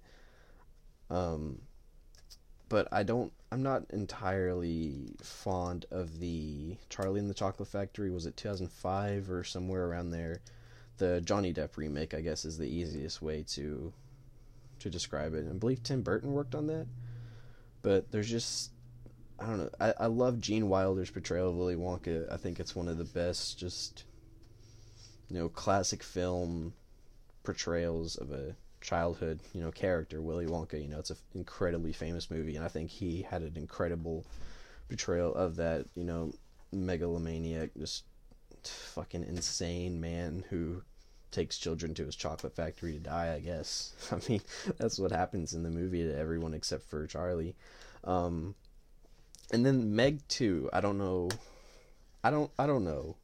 Um, 1.11 1.61
but 2.68 2.88
I 2.90 3.02
don't. 3.02 3.32
I'm 3.50 3.62
not 3.62 3.84
entirely 3.90 5.14
fond 5.22 5.84
of 5.90 6.20
the 6.20 6.76
Charlie 6.88 7.20
and 7.20 7.28
the 7.28 7.34
Chocolate 7.34 7.68
Factory. 7.68 8.11
Was 8.11 8.25
it 8.26 8.37
2005 8.37 9.30
or 9.30 9.44
somewhere 9.44 9.87
around 9.87 10.11
there? 10.11 10.40
The 10.96 11.20
Johnny 11.20 11.52
Depp 11.52 11.76
remake, 11.76 12.14
I 12.14 12.20
guess, 12.20 12.44
is 12.44 12.56
the 12.56 12.66
easiest 12.66 13.20
way 13.20 13.44
to 13.50 13.92
to 14.82 14.90
describe 14.90 15.34
it. 15.34 15.46
I 15.48 15.52
believe 15.54 15.82
Tim 15.82 16.02
Burton 16.02 16.32
worked 16.32 16.54
on 16.54 16.66
that, 16.68 16.86
but 17.82 18.10
there's 18.10 18.30
just 18.30 18.70
I 19.38 19.46
don't 19.46 19.58
know. 19.58 19.70
I, 19.80 19.94
I 20.00 20.06
love 20.06 20.40
Gene 20.40 20.68
Wilder's 20.68 21.10
portrayal 21.10 21.48
of 21.48 21.56
Willy 21.56 21.74
Wonka. 21.74 22.30
I 22.32 22.36
think 22.36 22.60
it's 22.60 22.76
one 22.76 22.88
of 22.88 22.98
the 22.98 23.04
best, 23.04 23.58
just 23.58 24.04
you 25.28 25.38
know, 25.38 25.48
classic 25.48 26.02
film 26.02 26.74
portrayals 27.42 28.16
of 28.16 28.30
a 28.30 28.54
childhood, 28.80 29.40
you 29.52 29.62
know, 29.62 29.72
character, 29.72 30.20
Willy 30.20 30.46
Wonka. 30.46 30.80
You 30.80 30.88
know, 30.88 30.98
it's 30.98 31.10
an 31.10 31.16
incredibly 31.34 31.92
famous 31.92 32.30
movie, 32.30 32.56
and 32.56 32.64
I 32.64 32.68
think 32.68 32.90
he 32.90 33.22
had 33.22 33.42
an 33.42 33.56
incredible 33.56 34.24
portrayal 34.88 35.34
of 35.34 35.56
that, 35.56 35.86
you 35.94 36.04
know, 36.04 36.32
megalomaniac, 36.70 37.70
just 37.76 38.04
fucking 38.64 39.24
insane 39.24 40.00
man 40.00 40.44
who 40.50 40.82
takes 41.32 41.58
children 41.58 41.94
to 41.94 42.06
his 42.06 42.16
chocolate 42.16 42.54
factory 42.54 42.92
to 42.92 42.98
die. 43.00 43.34
I 43.34 43.40
guess. 43.40 43.92
I 44.12 44.18
mean, 44.28 44.42
that's 44.78 44.98
what 44.98 45.10
happens 45.12 45.54
in 45.54 45.62
the 45.62 45.70
movie 45.70 46.04
to 46.04 46.16
everyone 46.16 46.54
except 46.54 46.84
for 46.88 47.06
Charlie. 47.06 47.56
Um, 48.04 48.54
and 49.52 49.64
then 49.66 49.94
Meg 49.96 50.20
two. 50.28 50.70
I 50.72 50.80
don't 50.80 50.98
know. 50.98 51.30
I 52.22 52.30
don't. 52.30 52.50
I 52.58 52.66
don't 52.66 52.84
know. 52.84 53.16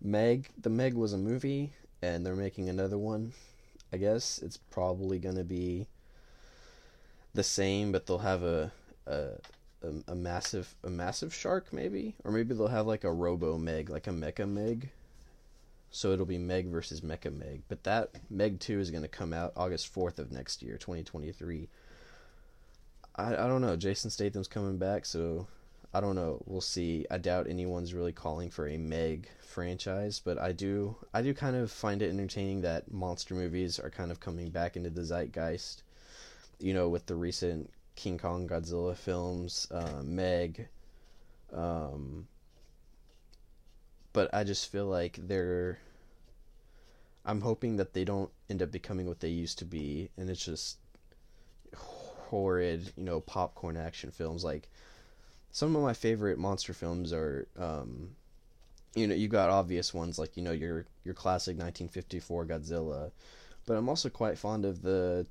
Meg. 0.00 0.48
The 0.60 0.70
Meg 0.70 0.94
was 0.94 1.12
a 1.12 1.18
movie, 1.18 1.72
and 2.02 2.24
they're 2.26 2.34
making 2.36 2.68
another 2.68 2.98
one. 2.98 3.32
I 3.92 3.96
guess 3.96 4.38
it's 4.38 4.56
probably 4.56 5.18
gonna 5.18 5.44
be 5.44 5.86
the 7.34 7.42
same, 7.42 7.92
but 7.92 8.06
they'll 8.06 8.18
have 8.18 8.42
a 8.42 8.72
a 9.06 9.30
a, 9.82 9.92
a 10.08 10.14
massive 10.14 10.74
a 10.84 10.90
massive 10.90 11.34
shark 11.34 11.72
maybe, 11.72 12.14
or 12.24 12.30
maybe 12.30 12.54
they'll 12.54 12.68
have 12.68 12.86
like 12.86 13.04
a 13.04 13.12
Robo 13.12 13.58
Meg, 13.58 13.90
like 13.90 14.06
a 14.06 14.10
Mecha 14.10 14.48
Meg. 14.48 14.90
So 15.90 16.12
it'll 16.12 16.26
be 16.26 16.38
Meg 16.38 16.68
versus 16.68 17.00
Mecha 17.00 17.34
Meg, 17.34 17.62
but 17.68 17.84
that 17.84 18.10
Meg 18.30 18.60
two 18.60 18.78
is 18.78 18.90
gonna 18.90 19.08
come 19.08 19.32
out 19.32 19.52
August 19.56 19.88
fourth 19.88 20.18
of 20.18 20.30
next 20.30 20.62
year, 20.62 20.76
twenty 20.76 21.02
twenty 21.02 21.32
three. 21.32 21.68
I 23.16 23.32
I 23.34 23.48
don't 23.48 23.62
know. 23.62 23.76
Jason 23.76 24.10
Statham's 24.10 24.48
coming 24.48 24.76
back, 24.78 25.06
so 25.06 25.46
I 25.94 26.00
don't 26.00 26.14
know. 26.14 26.42
We'll 26.46 26.60
see. 26.60 27.06
I 27.10 27.16
doubt 27.18 27.46
anyone's 27.48 27.94
really 27.94 28.12
calling 28.12 28.50
for 28.50 28.68
a 28.68 28.76
Meg 28.76 29.28
franchise, 29.40 30.20
but 30.22 30.38
I 30.38 30.52
do 30.52 30.96
I 31.14 31.22
do 31.22 31.32
kind 31.32 31.56
of 31.56 31.70
find 31.70 32.02
it 32.02 32.10
entertaining 32.10 32.60
that 32.62 32.92
monster 32.92 33.34
movies 33.34 33.78
are 33.78 33.90
kind 33.90 34.10
of 34.10 34.20
coming 34.20 34.50
back 34.50 34.76
into 34.76 34.90
the 34.90 35.02
zeitgeist. 35.04 35.82
You 36.60 36.74
know, 36.74 36.88
with 36.88 37.06
the 37.06 37.14
recent 37.14 37.70
King 37.96 38.18
Kong 38.18 38.46
Godzilla 38.46 38.96
films, 38.96 39.68
uh, 39.70 40.02
Meg. 40.04 40.68
Um, 41.52 42.28
but 44.12 44.32
I 44.34 44.44
just 44.44 44.70
feel 44.70 44.86
like 44.86 45.18
they're. 45.20 45.78
I'm 47.24 47.42
hoping 47.42 47.76
that 47.76 47.92
they 47.92 48.04
don't 48.04 48.30
end 48.48 48.62
up 48.62 48.70
becoming 48.70 49.06
what 49.06 49.20
they 49.20 49.28
used 49.28 49.58
to 49.58 49.64
be, 49.64 50.10
and 50.16 50.30
it's 50.30 50.44
just 50.44 50.78
horrid, 51.76 52.92
you 52.96 53.04
know, 53.04 53.20
popcorn 53.20 53.76
action 53.76 54.10
films 54.10 54.44
like 54.44 54.68
some 55.50 55.74
of 55.74 55.82
my 55.82 55.92
favorite 55.92 56.38
monster 56.38 56.72
films 56.72 57.12
are 57.12 57.46
um, 57.58 58.10
you 58.94 59.06
know 59.06 59.14
you 59.14 59.28
got 59.28 59.50
obvious 59.50 59.94
ones 59.94 60.18
like 60.18 60.36
you 60.36 60.42
know 60.42 60.52
your 60.52 60.86
your 61.04 61.14
classic 61.14 61.56
1954 61.56 62.46
Godzilla, 62.46 63.10
but 63.66 63.76
I'm 63.76 63.88
also 63.88 64.08
quite 64.08 64.38
fond 64.38 64.64
of 64.64 64.82
the 64.82 65.26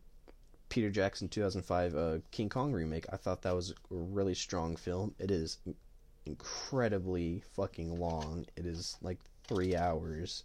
Peter 0.69 0.89
Jackson 0.89 1.29
2005 1.29 1.95
uh, 1.95 2.17
King 2.31 2.49
Kong 2.49 2.73
remake. 2.73 3.05
I 3.11 3.17
thought 3.17 3.41
that 3.43 3.55
was 3.55 3.71
a 3.71 3.73
really 3.89 4.33
strong 4.33 4.75
film. 4.75 5.13
It 5.19 5.31
is 5.31 5.59
incredibly 6.27 7.41
fucking 7.55 7.99
long. 7.99 8.45
It 8.55 8.65
is 8.65 8.97
like 9.01 9.17
three 9.47 9.75
hours, 9.75 10.43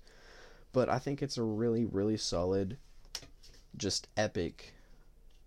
but 0.73 0.89
I 0.89 0.99
think 0.99 1.23
it's 1.23 1.37
a 1.37 1.43
really 1.43 1.85
really 1.85 2.17
solid, 2.17 2.79
just 3.77 4.09
epic 4.17 4.73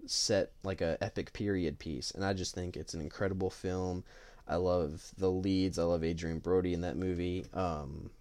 set 0.06 0.52
like 0.64 0.82
a 0.82 0.98
epic 1.02 1.34
period 1.34 1.80
piece. 1.80 2.12
And 2.12 2.24
i 2.24 2.34
just 2.34 2.54
think 2.54 2.78
it's 2.78 2.94
an 2.94 3.02
incredible 3.02 3.50
film. 3.50 4.04
I 4.48 4.58
love 4.58 5.12
the 5.18 5.32
leads. 5.32 5.80
I 5.80 5.84
love 5.84 6.04
adrien 6.04 6.40
brody 6.40 6.74
in 6.74 6.82
that 6.82 6.98
movie. 6.98 7.46
Um, 7.54 8.12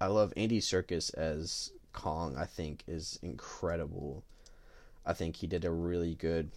i 0.00 0.06
love 0.06 0.32
andy 0.36 0.60
serkis 0.60 1.12
as 1.14 1.72
kong 1.92 2.36
i 2.36 2.44
think 2.44 2.82
is 2.86 3.18
incredible. 3.22 4.24
I 5.06 5.12
think 5.14 5.36
he 5.36 5.46
did 5.46 5.64
a 5.64 5.70
really 5.70 6.14
good 6.14 6.50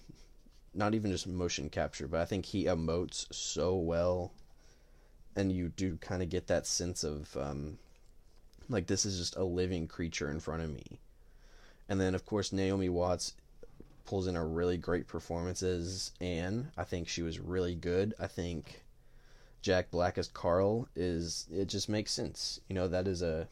not 0.73 0.93
even 0.93 1.11
just 1.11 1.27
motion 1.27 1.69
capture 1.69 2.07
but 2.07 2.21
i 2.21 2.25
think 2.25 2.45
he 2.45 2.65
emotes 2.65 3.25
so 3.33 3.75
well 3.75 4.31
and 5.35 5.51
you 5.51 5.69
do 5.69 5.97
kind 5.97 6.21
of 6.21 6.29
get 6.29 6.47
that 6.47 6.67
sense 6.67 7.03
of 7.03 7.35
um, 7.37 7.77
like 8.69 8.87
this 8.87 9.05
is 9.05 9.17
just 9.17 9.35
a 9.35 9.43
living 9.43 9.87
creature 9.87 10.29
in 10.29 10.39
front 10.39 10.61
of 10.63 10.69
me 10.69 10.99
and 11.89 11.99
then 11.99 12.15
of 12.15 12.25
course 12.25 12.53
naomi 12.53 12.89
watts 12.89 13.33
pulls 14.05 14.27
in 14.27 14.35
a 14.35 14.45
really 14.45 14.77
great 14.77 15.07
performance 15.07 15.63
as 15.63 16.11
Anne. 16.19 16.71
I 16.77 16.83
think 16.83 17.07
she 17.07 17.21
was 17.21 17.39
really 17.39 17.75
good. 17.75 18.13
I 18.19 18.27
think 18.27 18.83
Jack 19.61 19.91
Black 19.91 20.17
as 20.17 20.27
Carl 20.27 20.87
is 20.95 21.47
it 21.49 21.65
just 21.65 21.87
makes 21.87 22.11
sense. 22.11 22.59
You 22.67 22.75
know, 22.75 22.87
that 22.87 23.07
is 23.07 23.21
a 23.21 23.47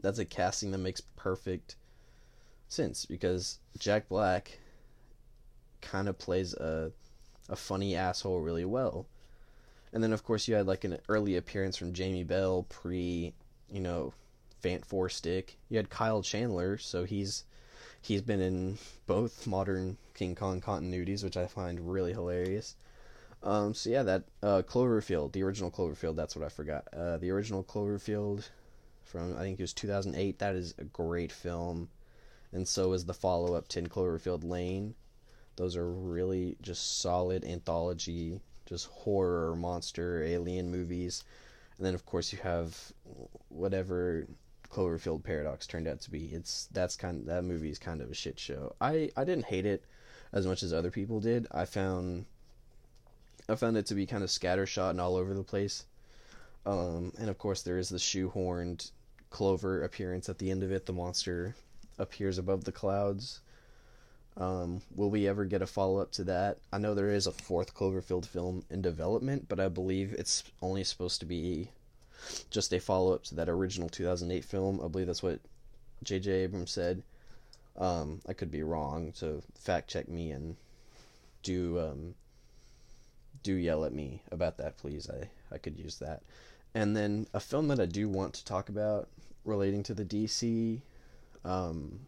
that's 0.00 0.18
a 0.18 0.24
casting 0.24 0.72
that 0.72 0.78
makes 0.78 1.00
perfect 1.16 1.76
sense 2.68 3.06
because 3.06 3.58
Jack 3.78 4.08
Black 4.08 4.58
kind 5.80 6.08
of 6.08 6.18
plays 6.18 6.54
a 6.54 6.90
a 7.48 7.56
funny 7.56 7.94
asshole 7.94 8.40
really 8.40 8.64
well. 8.64 9.06
And 9.92 10.02
then 10.02 10.12
of 10.12 10.24
course 10.24 10.48
you 10.48 10.54
had 10.54 10.66
like 10.66 10.84
an 10.84 10.98
early 11.08 11.36
appearance 11.36 11.76
from 11.76 11.92
Jamie 11.92 12.24
Bell 12.24 12.64
pre, 12.68 13.34
you 13.70 13.80
know, 13.80 14.14
Fant4stic. 14.62 15.56
You 15.68 15.76
had 15.76 15.90
Kyle 15.90 16.22
Chandler, 16.22 16.78
so 16.78 17.04
he's 17.04 17.44
he's 18.00 18.22
been 18.22 18.40
in 18.40 18.78
both 19.06 19.46
modern 19.46 19.96
King 20.14 20.34
Kong 20.34 20.60
continuities, 20.60 21.24
which 21.24 21.36
I 21.36 21.46
find 21.46 21.92
really 21.92 22.12
hilarious. 22.12 22.76
Um, 23.42 23.74
so 23.74 23.90
yeah, 23.90 24.04
that 24.04 24.24
uh, 24.42 24.62
Cloverfield, 24.62 25.32
the 25.32 25.42
original 25.42 25.70
Cloverfield, 25.70 26.16
that's 26.16 26.36
what 26.36 26.44
I 26.44 26.48
forgot. 26.48 26.86
Uh, 26.92 27.16
the 27.18 27.30
original 27.30 27.64
Cloverfield 27.64 28.48
from 29.04 29.36
I 29.36 29.40
think 29.40 29.58
it 29.58 29.62
was 29.62 29.72
2008. 29.74 30.38
That 30.38 30.54
is 30.54 30.74
a 30.78 30.84
great 30.84 31.32
film, 31.32 31.88
and 32.52 32.66
so 32.66 32.92
is 32.92 33.04
the 33.04 33.14
follow-up 33.14 33.68
10 33.68 33.88
Cloverfield 33.88 34.44
Lane. 34.44 34.94
Those 35.56 35.76
are 35.76 35.90
really 35.90 36.56
just 36.62 37.00
solid 37.00 37.44
anthology, 37.44 38.40
just 38.66 38.86
horror, 38.86 39.54
monster, 39.56 40.22
alien 40.22 40.70
movies. 40.70 41.24
And 41.76 41.86
then 41.86 41.94
of 41.94 42.06
course 42.06 42.32
you 42.32 42.38
have 42.42 42.92
whatever 43.48 44.26
Cloverfield 44.70 45.22
Paradox 45.22 45.66
turned 45.66 45.86
out 45.86 46.00
to 46.02 46.10
be. 46.10 46.26
It's 46.32 46.68
that's 46.72 46.96
kind 46.96 47.20
of, 47.20 47.26
that 47.26 47.44
movie 47.44 47.70
is 47.70 47.78
kind 47.78 48.00
of 48.00 48.10
a 48.10 48.14
shit 48.14 48.38
show. 48.38 48.74
I 48.80 49.10
I 49.16 49.24
didn't 49.24 49.46
hate 49.46 49.66
it 49.66 49.84
as 50.32 50.46
much 50.46 50.62
as 50.62 50.72
other 50.72 50.90
people 50.90 51.20
did. 51.20 51.46
I 51.50 51.64
found 51.66 52.24
I 53.48 53.54
found 53.56 53.76
it 53.76 53.86
to 53.86 53.94
be 53.94 54.06
kind 54.06 54.22
of 54.22 54.30
scattershot 54.30 54.90
and 54.90 55.00
all 55.00 55.16
over 55.16 55.34
the 55.34 55.42
place. 55.42 55.84
Um, 56.64 57.12
and 57.18 57.28
of 57.28 57.38
course 57.38 57.62
there 57.62 57.78
is 57.78 57.88
the 57.88 57.98
shoehorned 57.98 58.90
Clover 59.30 59.82
appearance 59.82 60.28
at 60.28 60.38
the 60.38 60.50
end 60.50 60.62
of 60.62 60.70
it. 60.70 60.86
The 60.86 60.92
monster 60.92 61.56
appears 61.98 62.38
above 62.38 62.64
the 62.64 62.72
clouds. 62.72 63.40
Um, 64.36 64.80
will 64.94 65.10
we 65.10 65.28
ever 65.28 65.44
get 65.44 65.62
a 65.62 65.66
follow 65.66 65.98
up 66.00 66.12
to 66.12 66.24
that? 66.24 66.58
I 66.72 66.78
know 66.78 66.94
there 66.94 67.10
is 67.10 67.26
a 67.26 67.32
fourth 67.32 67.74
Cloverfield 67.74 68.24
film 68.24 68.64
in 68.70 68.80
development, 68.80 69.46
but 69.48 69.60
I 69.60 69.68
believe 69.68 70.14
it's 70.14 70.44
only 70.62 70.84
supposed 70.84 71.20
to 71.20 71.26
be 71.26 71.68
just 72.50 72.72
a 72.72 72.78
follow 72.78 73.14
up 73.14 73.24
to 73.24 73.34
that 73.34 73.48
original 73.48 73.88
2008 73.88 74.44
film. 74.44 74.80
I 74.82 74.88
believe 74.88 75.06
that's 75.06 75.22
what 75.22 75.40
J.J. 76.02 76.30
Abrams 76.30 76.70
said. 76.70 77.02
Um, 77.76 78.20
I 78.28 78.32
could 78.32 78.50
be 78.50 78.62
wrong, 78.62 79.12
so 79.14 79.42
fact 79.54 79.90
check 79.90 80.08
me 80.08 80.30
and 80.30 80.56
do 81.42 81.78
um, 81.80 82.14
do 83.42 83.54
yell 83.54 83.84
at 83.84 83.92
me 83.92 84.22
about 84.30 84.58
that, 84.58 84.76
please. 84.76 85.08
I 85.10 85.28
I 85.54 85.58
could 85.58 85.78
use 85.78 85.96
that. 85.98 86.22
And 86.74 86.96
then 86.96 87.26
a 87.34 87.40
film 87.40 87.68
that 87.68 87.80
I 87.80 87.86
do 87.86 88.08
want 88.08 88.34
to 88.34 88.44
talk 88.44 88.68
about 88.68 89.08
relating 89.44 89.82
to 89.84 89.94
the 89.94 90.04
DC 90.04 90.80
um, 91.44 92.00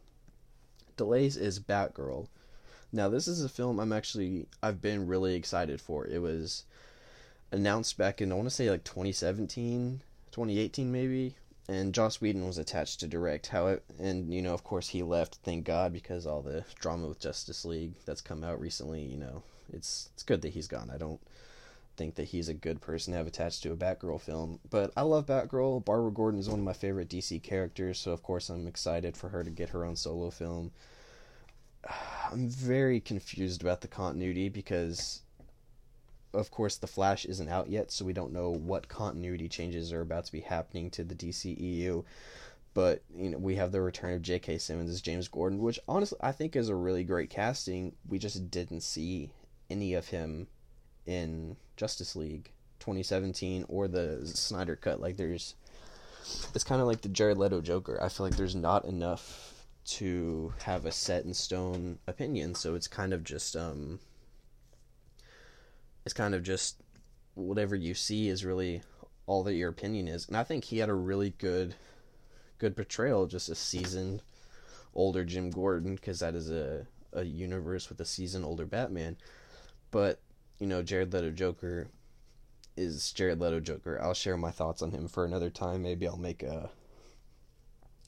delays 0.97 1.37
is 1.37 1.61
Batgirl. 1.61 2.29
Now 2.93 3.09
this 3.09 3.27
is 3.27 3.43
a 3.43 3.49
film 3.49 3.81
I'm 3.81 3.93
actually 3.93 4.47
I've 4.63 4.81
been 4.81 5.07
really 5.07 5.35
excited 5.35 5.81
for. 5.81 6.07
It 6.07 6.21
was 6.21 6.65
announced 7.51 7.99
back 7.99 8.21
in 8.21 8.31
I 8.31 8.35
want 8.35 8.49
to 8.49 8.55
say 8.55 8.71
like 8.71 8.85
2017, 8.85 10.03
2018 10.31 10.93
maybe, 10.93 11.37
and 11.69 11.95
Joss 11.95 12.21
Whedon 12.21 12.47
was 12.47 12.59
attached 12.59 13.01
to 13.01 13.07
direct. 13.07 13.49
How 13.49 13.69
it, 13.69 13.85
and 13.99 14.33
you 14.33 14.43
know 14.43 14.55
of 14.55 14.65
course 14.65 14.89
he 14.89 15.03
left. 15.03 15.39
Thank 15.43 15.65
God 15.65 15.93
because 15.93 16.27
all 16.27 16.43
the 16.43 16.65
drama 16.79 17.09
with 17.09 17.21
Justice 17.21 17.65
League 17.65 17.95
that's 18.05 18.21
come 18.21 18.45
out 18.45 18.61
recently. 18.61 19.03
You 19.03 19.19
know 19.19 19.43
it's 19.73 20.11
it's 20.15 20.23
good 20.23 20.43
that 20.43 20.53
he's 20.53 20.69
gone. 20.69 20.91
I 20.93 20.99
don't 20.99 21.21
think 21.97 22.17
that 22.17 22.29
he's 22.29 22.49
a 22.49 22.55
good 22.55 22.81
person 22.81 23.13
to 23.13 23.19
have 23.19 23.27
attached 23.27 23.63
to 23.63 23.73
a 23.73 23.77
Batgirl 23.77 24.21
film. 24.21 24.61
But 24.69 24.93
I 24.97 25.03
love 25.03 25.27
Batgirl. 25.27 25.85
Barbara 25.85 26.13
Gordon 26.13 26.41
is 26.41 26.49
one 26.49 26.59
of 26.59 26.65
my 26.65 26.73
favorite 26.73 27.09
DC 27.09 27.43
characters, 27.43 27.99
so 27.99 28.13
of 28.13 28.23
course 28.23 28.49
I'm 28.49 28.67
excited 28.67 29.17
for 29.17 29.29
her 29.29 29.45
to 29.45 29.51
get 29.51 29.71
her 29.71 29.85
own 29.85 29.97
solo 29.97 30.31
film. 30.31 30.73
I'm 32.33 32.49
very 32.49 33.01
confused 33.01 33.63
about 33.63 33.81
the 33.81 33.89
continuity 33.89 34.49
because 34.49 35.23
of 36.33 36.51
course 36.51 36.77
the 36.77 36.87
Flash 36.87 37.25
isn't 37.25 37.49
out 37.49 37.69
yet, 37.69 37.93
so 37.93 38.05
we 38.05 38.13
don't 38.13 38.33
know 38.33 38.51
what 38.51 38.89
continuity 38.89 39.49
changes 39.49 39.93
are 39.93 40.01
about 40.01 40.25
to 40.25 40.33
be 40.33 40.41
happening 40.41 40.91
to 40.91 41.05
the 41.05 41.15
DCEU. 41.15 42.05
But 42.73 43.03
you 43.17 43.31
know, 43.31 43.39
we 43.39 43.55
have 43.55 43.71
the 43.71 43.81
return 43.81 44.15
of 44.15 44.23
J.K. 44.23 44.59
Simmons 44.59 44.91
as 44.91 45.01
James 45.01 45.29
Gordon, 45.29 45.61
which 45.61 45.79
honestly 45.87 46.19
I 46.21 46.33
think 46.33 46.57
is 46.57 46.69
a 46.69 46.75
really 46.75 47.05
great 47.05 47.31
casting. 47.31 47.95
We 48.09 48.19
just 48.19 48.51
didn't 48.51 48.81
see 48.81 49.31
any 49.71 49.95
of 49.95 50.09
him 50.09 50.49
in 51.06 51.56
Justice 51.76 52.16
League 52.16 52.50
2017 52.80 53.64
or 53.68 53.88
the 53.88 54.20
Snyder 54.26 54.76
cut. 54.76 55.00
Like 55.00 55.16
there's 55.16 55.54
it's 56.54 56.64
kind 56.64 56.80
of 56.80 56.87
like 56.87 57.02
the 57.02 57.08
Jared 57.08 57.38
Leto 57.38 57.61
Joker. 57.61 57.99
I 58.02 58.08
feel 58.08 58.26
like 58.26 58.37
there's 58.37 58.54
not 58.54 58.84
enough 58.84 59.66
to 59.87 60.54
have 60.62 60.87
a 60.87 60.92
set 60.92 61.25
in 61.25 61.34
stone 61.34 61.99
opinion, 62.06 62.54
so 62.54 62.75
it's 62.75 62.88
kind 62.88 63.12
of 63.12 63.25
just 63.25 63.56
um 63.56 64.00
it's 66.04 66.14
kind 66.14 66.34
of 66.34 66.42
just 66.42 66.76
whatever 67.34 67.75
you 67.75 67.94
see 67.94 68.28
is 68.28 68.44
really 68.44 68.82
all 69.26 69.42
that 69.42 69.54
your 69.54 69.70
opinion 69.70 70.08
is. 70.08 70.28
And 70.28 70.37
I 70.37 70.44
think 70.44 70.64
he 70.64 70.78
had 70.78 70.88
a 70.88 70.94
really 70.94 71.30
good 71.30 71.75
good 72.58 72.76
portrayal, 72.76 73.26
just 73.26 73.49
a 73.49 73.54
seasoned 73.54 74.23
older 74.94 75.25
Jim 75.25 75.50
Gordon, 75.50 75.96
because 75.96 76.20
that 76.20 76.34
is 76.34 76.50
a 76.50 76.87
a 77.12 77.25
universe 77.25 77.88
with 77.88 78.00
a 78.00 78.04
seasoned 78.04 78.44
older 78.44 78.66
Batman. 78.66 79.16
But 79.90 80.20
you 80.58 80.66
know, 80.66 80.82
Jared 80.82 81.12
Leto 81.12 81.30
Joker 81.30 81.88
is 82.76 83.12
Jared 83.12 83.40
Leto 83.40 83.61
Joker. 83.61 84.00
I'll 84.00 84.14
share 84.14 84.37
my 84.37 84.50
thoughts 84.50 84.82
on 84.82 84.90
him 84.90 85.08
for 85.08 85.25
another 85.25 85.50
time. 85.50 85.82
Maybe 85.82 86.06
I'll 86.06 86.16
make 86.16 86.42
a 86.42 86.70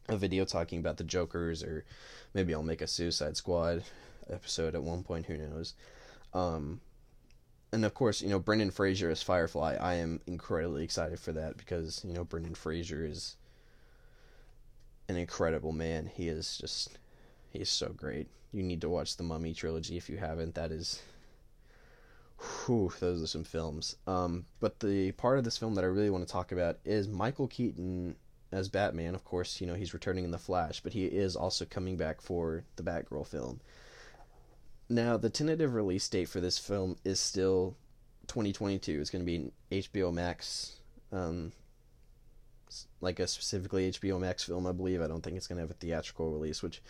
a 0.09 0.17
video 0.17 0.45
talking 0.45 0.79
about 0.79 0.99
the 0.99 1.05
Jokers, 1.05 1.63
or 1.63 1.85
maybe 2.33 2.55
I'll 2.55 2.63
make 2.63 2.81
a 2.81 2.87
Suicide 2.87 3.37
Squad 3.37 3.83
episode 4.31 4.75
at 4.75 4.83
one 4.83 5.03
point. 5.03 5.27
Who 5.27 5.37
knows? 5.37 5.75
Um, 6.33 6.81
and 7.73 7.85
of 7.85 7.95
course, 7.95 8.23
you 8.23 8.29
know 8.29 8.39
Brendan 8.39 8.71
Fraser 8.71 9.11
as 9.11 9.23
Firefly. 9.23 9.77
I 9.81 9.95
am 9.95 10.21
incredibly 10.27 10.85
excited 10.85 11.19
for 11.19 11.33
that 11.33 11.57
because 11.57 12.05
you 12.05 12.13
know 12.13 12.25
Brendan 12.25 12.55
Fraser 12.55 13.05
is 13.05 13.37
an 15.09 15.17
incredible 15.17 15.73
man. 15.73 16.11
He 16.15 16.29
is 16.29 16.59
just 16.59 16.99
he's 17.51 17.69
so 17.69 17.89
great. 17.89 18.29
You 18.53 18.63
need 18.63 18.81
to 18.83 18.89
watch 18.89 19.17
the 19.17 19.25
Mummy 19.25 19.55
trilogy 19.55 19.97
if 19.97 20.09
you 20.09 20.17
haven't. 20.19 20.55
That 20.55 20.71
is 20.71 21.03
whew, 22.39 22.93
those 23.01 23.23
are 23.23 23.27
some 23.27 23.45
films. 23.45 23.97
Um, 24.07 24.47
but 24.61 24.81
the 24.81 25.13
part 25.13 25.39
of 25.39 25.45
this 25.45 25.59
film 25.59 25.75
that 25.75 25.85
I 25.85 25.89
really 25.89 26.11
want 26.11 26.27
to 26.27 26.33
talk 26.33 26.53
about 26.53 26.79
is 26.85 27.09
Michael 27.09 27.49
Keaton 27.49 28.17
as 28.53 28.69
Batman. 28.69 29.15
Of 29.15 29.25
course, 29.25 29.61
you 29.61 29.67
know 29.67 29.75
he's 29.75 29.95
returning 29.95 30.25
in 30.25 30.31
the 30.31 30.39
Flash, 30.39 30.81
but 30.81 30.93
he 30.93 31.07
is 31.07 31.37
also 31.37 31.65
coming 31.65 31.97
back 31.97 32.21
for 32.21 32.65
the 32.77 32.83
Batgirl 32.83 33.27
film. 33.27 33.61
Now, 34.89 35.17
the 35.17 35.31
tentative 35.31 35.75
release 35.75 36.09
date 36.09 36.29
for 36.29 36.41
this 36.41 36.59
film 36.59 36.97
is 37.05 37.19
still 37.19 37.77
2022. 38.29 39.01
It's 39.01 39.11
going 39.11 39.23
to 39.23 39.27
be 39.27 39.37
an 39.37 39.53
HBO 39.73 40.13
Max, 40.13 40.77
um, 41.11 41.53
like 43.01 43.19
a 43.19 43.27
specifically 43.27 43.91
HBO 43.91 44.21
Max 44.21 44.45
film, 44.45 44.65
I 44.65 44.73
believe. 44.73 45.03
I 45.03 45.09
don't 45.09 45.23
think 45.23 45.37
it's 45.37 45.49
going 45.49 45.57
to 45.57 45.63
have 45.63 45.73
a 45.73 45.75
theatrical 45.75 46.31
release, 46.31 46.63
which 46.63 46.83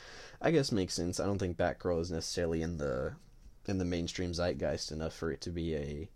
I 0.43 0.50
guess 0.50 0.73
makes 0.73 0.93
sense. 0.93 1.19
I 1.19 1.25
don't 1.25 1.38
think 1.38 1.57
Batgirl 1.57 2.00
is 2.00 2.11
necessarily 2.11 2.61
in 2.61 2.76
the 2.76 3.15
in 3.68 3.78
the 3.78 3.85
mainstream 3.85 4.32
zeitgeist 4.32 4.92
enough 4.92 5.14
for 5.14 5.30
it 5.30 5.40
to 5.42 5.50
be 5.50 5.75
a 5.75 6.08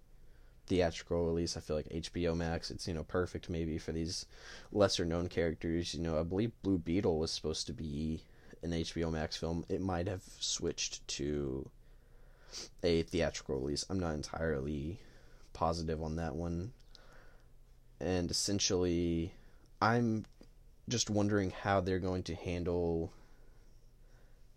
theatrical 0.66 1.26
release. 1.26 1.56
I 1.56 1.60
feel 1.60 1.76
like 1.76 1.88
HBO 1.88 2.36
Max, 2.36 2.70
it's 2.70 2.86
you 2.86 2.94
know 2.94 3.04
perfect 3.04 3.50
maybe 3.50 3.78
for 3.78 3.92
these 3.92 4.26
lesser 4.72 5.04
known 5.04 5.28
characters. 5.28 5.94
You 5.94 6.02
know, 6.02 6.18
I 6.18 6.22
believe 6.22 6.52
Blue 6.62 6.78
Beetle 6.78 7.18
was 7.18 7.30
supposed 7.30 7.66
to 7.66 7.72
be 7.72 8.22
an 8.62 8.72
HBO 8.72 9.10
Max 9.10 9.36
film, 9.36 9.64
it 9.68 9.80
might 9.80 10.06
have 10.06 10.22
switched 10.38 11.06
to 11.08 11.68
a 12.82 13.02
theatrical 13.02 13.58
release. 13.58 13.84
I'm 13.88 14.00
not 14.00 14.14
entirely 14.14 15.00
positive 15.52 16.02
on 16.02 16.16
that 16.16 16.34
one. 16.34 16.72
And 18.00 18.30
essentially, 18.30 19.32
I'm 19.80 20.24
just 20.88 21.10
wondering 21.10 21.50
how 21.50 21.80
they're 21.80 21.98
going 21.98 22.22
to 22.24 22.34
handle 22.34 23.12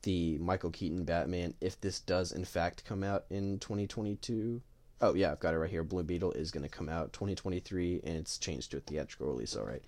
the 0.03 0.37
Michael 0.37 0.69
Keaton 0.69 1.03
Batman 1.03 1.53
if 1.59 1.79
this 1.81 1.99
does 1.99 2.31
in 2.31 2.45
fact 2.45 2.85
come 2.85 3.03
out 3.03 3.25
in 3.29 3.59
2022. 3.59 4.61
Oh 5.01 5.13
yeah, 5.15 5.31
I've 5.31 5.39
got 5.39 5.53
it 5.53 5.57
right 5.57 5.69
here. 5.69 5.83
Blue 5.83 6.03
Beetle 6.03 6.33
is 6.33 6.51
going 6.51 6.63
to 6.63 6.69
come 6.69 6.87
out 6.87 7.13
2023 7.13 8.01
and 8.03 8.15
it's 8.15 8.37
changed 8.37 8.71
to 8.71 8.77
a 8.77 8.81
theatrical 8.81 9.27
release, 9.27 9.55
all 9.55 9.65
right. 9.65 9.83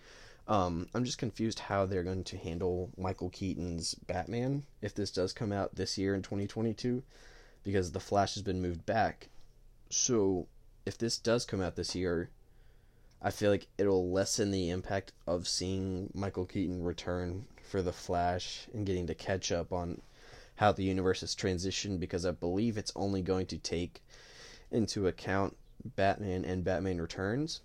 Um, 0.47 0.87
I'm 0.93 1.05
just 1.05 1.17
confused 1.17 1.59
how 1.59 1.85
they're 1.85 2.03
going 2.03 2.23
to 2.25 2.37
handle 2.37 2.91
Michael 2.97 3.29
Keaton's 3.29 3.95
Batman 3.95 4.63
if 4.81 4.93
this 4.93 5.11
does 5.11 5.33
come 5.33 5.51
out 5.51 5.75
this 5.75 5.97
year 5.97 6.13
in 6.13 6.21
2022, 6.21 7.01
because 7.63 7.91
The 7.91 7.99
Flash 7.99 8.35
has 8.35 8.43
been 8.43 8.61
moved 8.61 8.85
back. 8.85 9.29
So, 9.89 10.47
if 10.85 10.97
this 10.99 11.17
does 11.17 11.45
come 11.45 11.61
out 11.61 11.75
this 11.75 11.95
year, 11.95 12.29
I 13.21 13.31
feel 13.31 13.49
like 13.49 13.67
it'll 13.77 14.11
lessen 14.11 14.51
the 14.51 14.69
impact 14.69 15.13
of 15.25 15.47
seeing 15.47 16.11
Michael 16.13 16.45
Keaton 16.45 16.83
return 16.83 17.45
for 17.65 17.81
The 17.81 17.91
Flash 17.91 18.67
and 18.73 18.85
getting 18.85 19.07
to 19.07 19.15
catch 19.15 19.51
up 19.51 19.73
on 19.73 20.01
how 20.55 20.71
the 20.71 20.83
universe 20.83 21.21
has 21.21 21.35
transitioned, 21.35 21.99
because 21.99 22.25
I 22.25 22.31
believe 22.31 22.77
it's 22.77 22.93
only 22.95 23.21
going 23.21 23.45
to 23.47 23.57
take 23.57 24.01
into 24.71 25.07
account 25.07 25.57
Batman 25.83 26.45
and 26.45 26.63
Batman 26.63 27.01
Returns, 27.01 27.61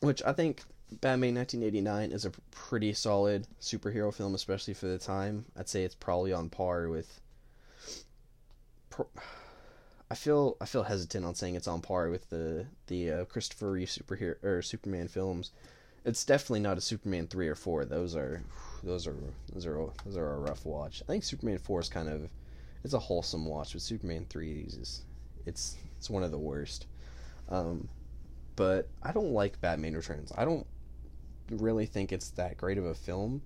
which 0.00 0.22
I 0.22 0.32
think 0.32 0.62
Batman 0.90 1.34
1989 1.34 2.12
is 2.12 2.24
a 2.24 2.32
pretty 2.50 2.92
solid 2.92 3.46
superhero 3.60 4.12
film, 4.12 4.34
especially 4.34 4.74
for 4.74 4.86
the 4.86 4.98
time. 4.98 5.44
I'd 5.56 5.68
say 5.68 5.84
it's 5.84 5.94
probably 5.94 6.32
on 6.32 6.48
par 6.48 6.88
with. 6.88 7.20
I 10.10 10.14
feel 10.14 10.56
I 10.60 10.64
feel 10.64 10.84
hesitant 10.84 11.26
on 11.26 11.34
saying 11.34 11.54
it's 11.54 11.68
on 11.68 11.82
par 11.82 12.08
with 12.08 12.30
the 12.30 12.66
the 12.86 13.10
uh, 13.10 13.24
Christopher 13.26 13.72
Reeve 13.72 13.88
superhero 13.88 14.42
or 14.42 14.62
Superman 14.62 15.08
films. 15.08 15.50
It's 16.04 16.24
definitely 16.24 16.60
not 16.60 16.78
a 16.78 16.80
Superman 16.80 17.26
three 17.26 17.48
or 17.48 17.54
four. 17.54 17.84
Those 17.84 18.16
are 18.16 18.42
those 18.82 19.06
are 19.06 19.16
those 19.52 19.66
are 19.66 19.88
those 20.04 20.16
are 20.16 20.34
a 20.34 20.38
rough 20.38 20.64
watch. 20.64 21.02
I 21.08 21.12
think 21.12 21.24
Superman 21.24 21.58
four 21.58 21.80
is 21.80 21.88
kind 21.88 22.08
of 22.08 22.28
it's 22.84 22.94
a 22.94 22.98
wholesome 22.98 23.46
watch, 23.46 23.72
but 23.72 23.82
Superman 23.82 24.26
three 24.28 24.66
is 24.68 25.02
it's 25.46 25.76
it's 25.96 26.10
one 26.10 26.22
of 26.22 26.30
the 26.30 26.38
worst. 26.38 26.86
Um, 27.48 27.88
but 28.56 28.88
I 29.02 29.12
don't 29.12 29.32
like 29.32 29.60
Batman 29.60 29.94
Returns. 29.94 30.32
I 30.36 30.44
don't 30.44 30.66
really 31.50 31.86
think 31.86 32.12
it's 32.12 32.30
that 32.30 32.56
great 32.56 32.78
of 32.78 32.84
a 32.84 32.94
film. 32.94 33.42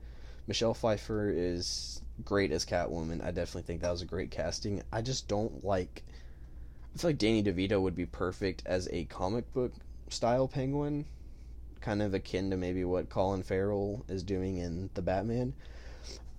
Michelle 0.46 0.74
Pfeiffer 0.74 1.30
is 1.30 2.02
great 2.24 2.50
as 2.50 2.64
Catwoman. 2.64 3.22
I 3.22 3.30
definitely 3.30 3.62
think 3.62 3.82
that 3.82 3.90
was 3.90 4.02
a 4.02 4.06
great 4.06 4.30
casting. 4.30 4.82
I 4.92 5.02
just 5.02 5.28
don't 5.28 5.64
like. 5.64 6.02
I 6.94 6.98
feel 6.98 7.10
like 7.10 7.18
Danny 7.18 7.42
DeVito 7.42 7.80
would 7.80 7.94
be 7.94 8.06
perfect 8.06 8.62
as 8.66 8.88
a 8.92 9.04
comic 9.04 9.50
book 9.54 9.72
style 10.08 10.48
penguin, 10.48 11.06
kind 11.82 12.00
of 12.00 12.14
akin 12.14 12.50
to 12.50 12.56
maybe 12.56 12.84
what 12.84 13.10
Colin 13.10 13.42
Farrell 13.42 14.04
is 14.08 14.22
doing 14.22 14.56
in 14.56 14.88
The 14.94 15.02
Batman. 15.02 15.52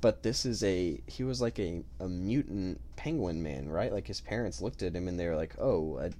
But 0.01 0.23
this 0.23 0.45
is 0.45 0.63
a. 0.63 0.99
He 1.05 1.23
was 1.23 1.41
like 1.41 1.59
a, 1.59 1.83
a 1.99 2.07
mutant 2.09 2.81
penguin 2.95 3.43
man, 3.43 3.69
right? 3.69 3.93
Like 3.93 4.07
his 4.07 4.19
parents 4.19 4.61
looked 4.61 4.81
at 4.81 4.95
him 4.95 5.07
and 5.07 5.19
they 5.19 5.27
were 5.27 5.35
like, 5.35 5.55
oh, 5.59 5.99
I, 5.99 6.05
I 6.07 6.11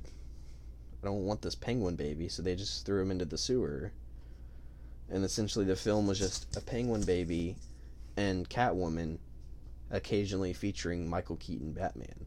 don't 1.04 1.26
want 1.26 1.42
this 1.42 1.56
penguin 1.56 1.96
baby. 1.96 2.30
So 2.30 2.42
they 2.42 2.56
just 2.56 2.86
threw 2.86 3.02
him 3.02 3.12
into 3.12 3.26
the 3.26 3.38
sewer 3.38 3.92
and 5.10 5.24
essentially 5.24 5.66
the 5.66 5.76
film 5.76 6.08
was 6.08 6.20
just 6.20 6.56
a 6.58 6.62
penguin 6.62 7.04
baby 7.04 7.56
and 8.18 8.50
Catwoman 8.50 9.20
occasionally 9.92 10.54
featuring 10.54 11.10
Michael 11.10 11.36
Keaton 11.36 11.74
Batman. 11.74 12.26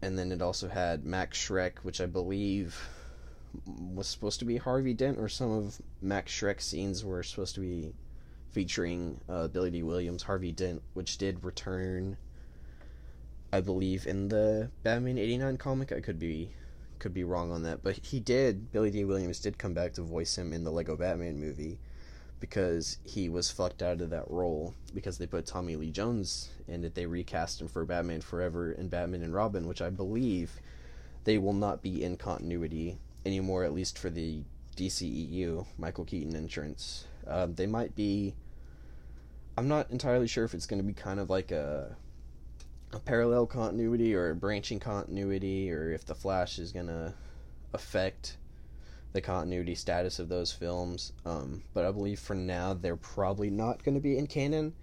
And 0.00 0.18
then 0.18 0.32
it 0.32 0.42
also 0.42 0.68
had 0.68 1.04
Max 1.04 1.38
Shreck, 1.38 1.78
which 1.82 2.00
I 2.00 2.06
believe 2.06 2.78
was 3.66 4.08
supposed 4.08 4.38
to 4.40 4.44
be 4.44 4.56
Harvey 4.56 4.94
Dent, 4.94 5.18
or 5.18 5.28
some 5.28 5.50
of 5.50 5.80
Max 6.00 6.32
Shreck's 6.32 6.66
scenes 6.66 7.04
were 7.04 7.22
supposed 7.22 7.54
to 7.54 7.60
be 7.60 7.92
featuring 8.50 9.20
uh, 9.28 9.48
Billy 9.48 9.70
Dee 9.70 9.82
Williams, 9.82 10.22
Harvey 10.22 10.52
Dent, 10.52 10.82
which 10.94 11.18
did 11.18 11.44
return, 11.44 12.16
I 13.52 13.60
believe, 13.60 14.06
in 14.06 14.28
the 14.28 14.70
Batman 14.82 15.18
89 15.18 15.56
comic. 15.56 15.92
I 15.92 16.00
could 16.00 16.18
be 16.18 16.50
could 17.00 17.12
be 17.12 17.24
wrong 17.24 17.50
on 17.50 17.64
that, 17.64 17.82
but 17.82 17.96
he 17.96 18.20
did. 18.20 18.72
Billy 18.72 18.90
Dee 18.90 19.04
Williams 19.04 19.40
did 19.40 19.58
come 19.58 19.74
back 19.74 19.92
to 19.94 20.02
voice 20.02 20.38
him 20.38 20.52
in 20.52 20.64
the 20.64 20.70
Lego 20.70 20.96
Batman 20.96 21.38
movie 21.38 21.78
because 22.40 22.98
he 23.04 23.28
was 23.28 23.50
fucked 23.50 23.82
out 23.82 24.00
of 24.00 24.10
that 24.10 24.30
role 24.30 24.74
because 24.94 25.18
they 25.18 25.26
put 25.26 25.46
Tommy 25.46 25.76
Lee 25.76 25.90
Jones 25.90 26.50
in 26.68 26.84
it. 26.84 26.94
They 26.94 27.06
recast 27.06 27.60
him 27.60 27.68
for 27.68 27.84
Batman 27.84 28.20
Forever 28.20 28.72
and 28.72 28.90
Batman 28.90 29.22
and 29.22 29.34
Robin, 29.34 29.66
which 29.66 29.82
I 29.82 29.90
believe 29.90 30.52
they 31.24 31.38
will 31.38 31.52
not 31.52 31.82
be 31.82 32.04
in 32.04 32.16
continuity 32.16 32.98
anymore, 33.24 33.64
at 33.64 33.72
least 33.72 33.98
for 33.98 34.10
the 34.10 34.42
DCEU 34.76 35.66
Michael 35.78 36.04
Keaton 36.04 36.34
entrance. 36.36 37.06
Um, 37.26 37.54
they 37.54 37.66
might 37.66 37.94
be. 37.94 38.34
I'm 39.56 39.68
not 39.68 39.90
entirely 39.90 40.26
sure 40.26 40.44
if 40.44 40.52
it's 40.52 40.66
going 40.66 40.80
to 40.80 40.86
be 40.86 40.94
kind 40.94 41.20
of 41.20 41.30
like 41.30 41.52
a 41.52 41.96
a 42.92 42.98
parallel 42.98 43.46
continuity 43.46 44.14
or 44.14 44.30
a 44.30 44.34
branching 44.34 44.80
continuity, 44.80 45.70
or 45.70 45.90
if 45.90 46.04
the 46.04 46.14
Flash 46.14 46.58
is 46.58 46.72
gonna 46.72 47.14
affect 47.72 48.36
the 49.14 49.20
continuity 49.20 49.74
status 49.74 50.18
of 50.18 50.28
those 50.28 50.52
films. 50.52 51.12
Um, 51.24 51.62
but 51.72 51.84
I 51.84 51.92
believe 51.92 52.18
for 52.18 52.34
now 52.34 52.74
they're 52.74 52.96
probably 52.96 53.48
not 53.48 53.82
going 53.84 53.94
to 53.94 54.00
be 54.00 54.18
in 54.18 54.26
canon, 54.26 54.74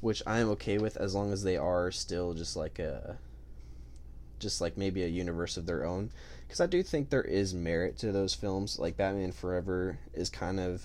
which 0.00 0.22
I 0.26 0.38
am 0.40 0.48
okay 0.50 0.78
with 0.78 0.96
as 0.96 1.14
long 1.14 1.32
as 1.32 1.42
they 1.42 1.56
are 1.56 1.90
still 1.92 2.34
just 2.34 2.56
like 2.56 2.78
a 2.78 3.18
just 4.38 4.60
like 4.60 4.76
maybe 4.76 5.02
a 5.02 5.08
universe 5.08 5.56
of 5.56 5.66
their 5.66 5.84
own 5.84 6.10
because 6.46 6.60
I 6.60 6.66
do 6.66 6.82
think 6.82 7.10
there 7.10 7.22
is 7.22 7.54
merit 7.54 7.98
to 7.98 8.12
those 8.12 8.34
films. 8.34 8.78
Like 8.78 8.96
Batman 8.96 9.32
Forever 9.32 9.98
is 10.14 10.30
kind 10.30 10.60
of 10.60 10.82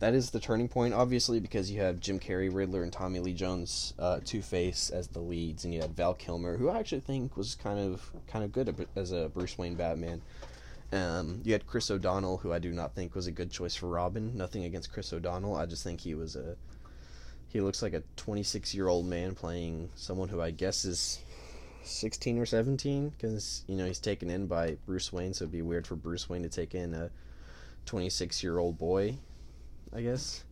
that 0.00 0.14
is 0.14 0.30
the 0.30 0.40
turning 0.40 0.68
point 0.68 0.92
obviously 0.92 1.40
because 1.40 1.70
you 1.70 1.80
have 1.80 2.00
Jim 2.00 2.18
Carrey 2.18 2.52
Riddler 2.52 2.82
and 2.82 2.92
Tommy 2.92 3.20
Lee 3.20 3.32
Jones 3.32 3.94
uh, 3.98 4.20
Two 4.24 4.42
Face 4.42 4.90
as 4.90 5.08
the 5.08 5.20
leads 5.20 5.64
and 5.64 5.72
you 5.72 5.80
had 5.80 5.96
Val 5.96 6.14
Kilmer 6.14 6.56
who 6.56 6.68
I 6.68 6.78
actually 6.78 7.00
think 7.00 7.36
was 7.36 7.54
kind 7.54 7.78
of 7.78 8.10
kind 8.26 8.44
of 8.44 8.52
good 8.52 8.86
as 8.96 9.12
a 9.12 9.28
Bruce 9.28 9.56
Wayne 9.56 9.76
Batman. 9.76 10.20
Um, 10.92 11.40
you 11.44 11.52
had 11.52 11.66
Chris 11.66 11.90
O'Donnell 11.90 12.38
who 12.38 12.52
I 12.52 12.58
do 12.58 12.72
not 12.72 12.94
think 12.94 13.14
was 13.14 13.26
a 13.26 13.32
good 13.32 13.50
choice 13.50 13.74
for 13.74 13.88
Robin. 13.88 14.36
Nothing 14.36 14.64
against 14.64 14.92
Chris 14.92 15.12
O'Donnell. 15.12 15.56
I 15.56 15.66
just 15.66 15.84
think 15.84 16.00
he 16.00 16.14
was 16.14 16.36
a 16.36 16.56
he 17.48 17.60
looks 17.60 17.82
like 17.82 17.94
a 17.94 18.02
26 18.16 18.74
year 18.74 18.88
old 18.88 19.06
man 19.06 19.34
playing 19.34 19.88
someone 19.94 20.28
who 20.28 20.40
I 20.40 20.50
guess 20.50 20.84
is 20.84 21.20
16 21.84 22.38
or 22.38 22.46
17 22.46 23.10
because 23.10 23.64
you 23.68 23.76
know 23.76 23.86
he's 23.86 24.00
taken 24.00 24.30
in 24.30 24.46
by 24.46 24.76
Bruce 24.86 25.12
Wayne, 25.12 25.34
so 25.34 25.44
it'd 25.44 25.52
be 25.52 25.62
weird 25.62 25.86
for 25.86 25.96
Bruce 25.96 26.28
Wayne 26.28 26.42
to 26.42 26.48
take 26.48 26.74
in 26.74 26.94
a 26.94 27.10
26 27.86 28.42
year 28.42 28.58
old 28.58 28.78
boy, 28.78 29.18
I 29.92 30.02
guess. 30.02 30.44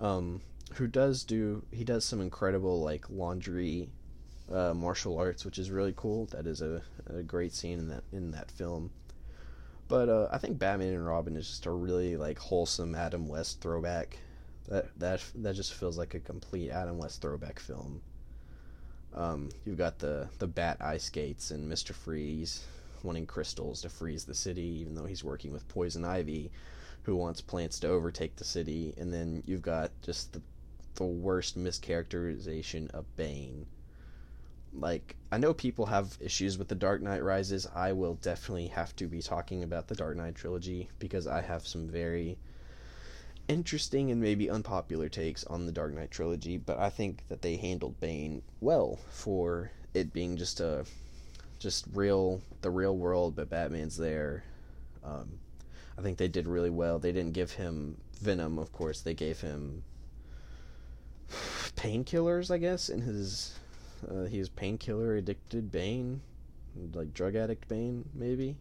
Um, 0.00 0.40
who 0.74 0.86
does 0.86 1.24
do 1.24 1.64
he 1.70 1.84
does 1.84 2.04
some 2.04 2.20
incredible 2.20 2.80
like 2.80 3.08
laundry 3.10 3.90
uh, 4.52 4.74
martial 4.74 5.18
arts, 5.18 5.44
which 5.44 5.58
is 5.58 5.70
really 5.70 5.94
cool. 5.96 6.26
That 6.26 6.46
is 6.46 6.62
a, 6.62 6.82
a 7.06 7.22
great 7.22 7.52
scene 7.52 7.78
in 7.78 7.88
that 7.88 8.04
in 8.12 8.30
that 8.32 8.50
film. 8.50 8.90
But 9.86 10.08
uh, 10.08 10.28
I 10.32 10.38
think 10.38 10.58
Batman 10.58 10.94
and 10.94 11.06
Robin 11.06 11.36
is 11.36 11.46
just 11.46 11.66
a 11.66 11.70
really 11.70 12.16
like 12.16 12.38
wholesome 12.38 12.94
Adam 12.94 13.28
West 13.28 13.60
throwback 13.60 14.18
that 14.68 14.98
that 14.98 15.22
that 15.36 15.54
just 15.54 15.74
feels 15.74 15.98
like 15.98 16.14
a 16.14 16.20
complete 16.20 16.70
Adam 16.70 16.98
West 16.98 17.20
throwback 17.20 17.60
film. 17.60 18.00
Um, 19.14 19.50
you've 19.64 19.78
got 19.78 19.98
the 19.98 20.28
the 20.38 20.46
bat 20.46 20.78
ice 20.80 21.04
skates 21.04 21.50
and 21.50 21.68
Mister 21.68 21.92
Freeze 21.92 22.64
wanting 23.02 23.26
crystals 23.26 23.82
to 23.82 23.88
freeze 23.88 24.24
the 24.24 24.34
city, 24.34 24.80
even 24.80 24.94
though 24.94 25.04
he's 25.04 25.22
working 25.22 25.52
with 25.52 25.68
Poison 25.68 26.04
Ivy, 26.04 26.50
who 27.02 27.14
wants 27.16 27.40
plants 27.40 27.78
to 27.80 27.88
overtake 27.88 28.36
the 28.36 28.44
city. 28.44 28.94
And 28.96 29.12
then 29.12 29.42
you've 29.46 29.62
got 29.62 29.90
just 30.02 30.32
the 30.32 30.42
the 30.96 31.04
worst 31.04 31.58
mischaracterization 31.58 32.90
of 32.92 33.16
Bane. 33.16 33.66
Like 34.72 35.16
I 35.30 35.38
know 35.38 35.54
people 35.54 35.86
have 35.86 36.16
issues 36.20 36.58
with 36.58 36.68
the 36.68 36.74
Dark 36.74 37.02
Knight 37.02 37.22
Rises. 37.22 37.68
I 37.74 37.92
will 37.92 38.14
definitely 38.14 38.68
have 38.68 38.96
to 38.96 39.06
be 39.06 39.22
talking 39.22 39.62
about 39.62 39.86
the 39.88 39.94
Dark 39.94 40.16
Knight 40.16 40.34
trilogy 40.34 40.88
because 40.98 41.26
I 41.26 41.40
have 41.42 41.66
some 41.66 41.88
very 41.88 42.38
interesting 43.48 44.10
and 44.10 44.20
maybe 44.20 44.50
unpopular 44.50 45.08
takes 45.08 45.44
on 45.44 45.66
the 45.66 45.72
Dark 45.72 45.94
Knight 45.94 46.10
trilogy, 46.10 46.56
but 46.56 46.78
I 46.78 46.90
think 46.90 47.26
that 47.28 47.42
they 47.42 47.56
handled 47.56 48.00
Bane 48.00 48.42
well 48.60 48.98
for 49.10 49.70
it 49.92 50.12
being 50.12 50.36
just 50.36 50.60
a 50.60 50.84
just 51.58 51.86
real 51.92 52.40
the 52.62 52.70
real 52.70 52.96
world, 52.96 53.36
but 53.36 53.50
Batman's 53.50 53.96
there. 53.96 54.44
Um, 55.04 55.38
I 55.98 56.02
think 56.02 56.18
they 56.18 56.28
did 56.28 56.48
really 56.48 56.70
well. 56.70 56.98
They 56.98 57.12
didn't 57.12 57.34
give 57.34 57.52
him 57.52 57.96
Venom, 58.20 58.58
of 58.58 58.72
course. 58.72 59.00
They 59.00 59.14
gave 59.14 59.40
him 59.40 59.82
painkillers, 61.76 62.50
I 62.50 62.58
guess, 62.58 62.88
in 62.88 63.00
his 63.00 63.58
uh, 64.10 64.24
he 64.24 64.38
was 64.38 64.48
painkiller 64.48 65.16
addicted 65.16 65.70
Bane, 65.70 66.20
like 66.92 67.14
drug 67.14 67.36
addict 67.36 67.68
Bane, 67.68 68.04
maybe 68.14 68.56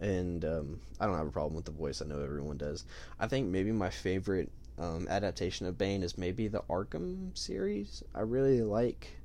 and 0.00 0.44
um, 0.44 0.80
I 1.00 1.06
don't 1.06 1.16
have 1.16 1.26
a 1.26 1.32
problem 1.32 1.54
with 1.54 1.64
the 1.64 1.70
voice. 1.70 2.02
I 2.02 2.06
know 2.06 2.20
everyone 2.20 2.56
does. 2.56 2.84
I 3.18 3.26
think 3.26 3.48
maybe 3.48 3.72
my 3.72 3.90
favorite 3.90 4.50
um, 4.78 5.06
adaptation 5.08 5.66
of 5.66 5.78
Bane 5.78 6.02
is 6.02 6.18
maybe 6.18 6.48
the 6.48 6.62
Arkham 6.68 7.36
series. 7.36 8.02
I 8.14 8.20
really 8.20 8.62
like 8.62 9.16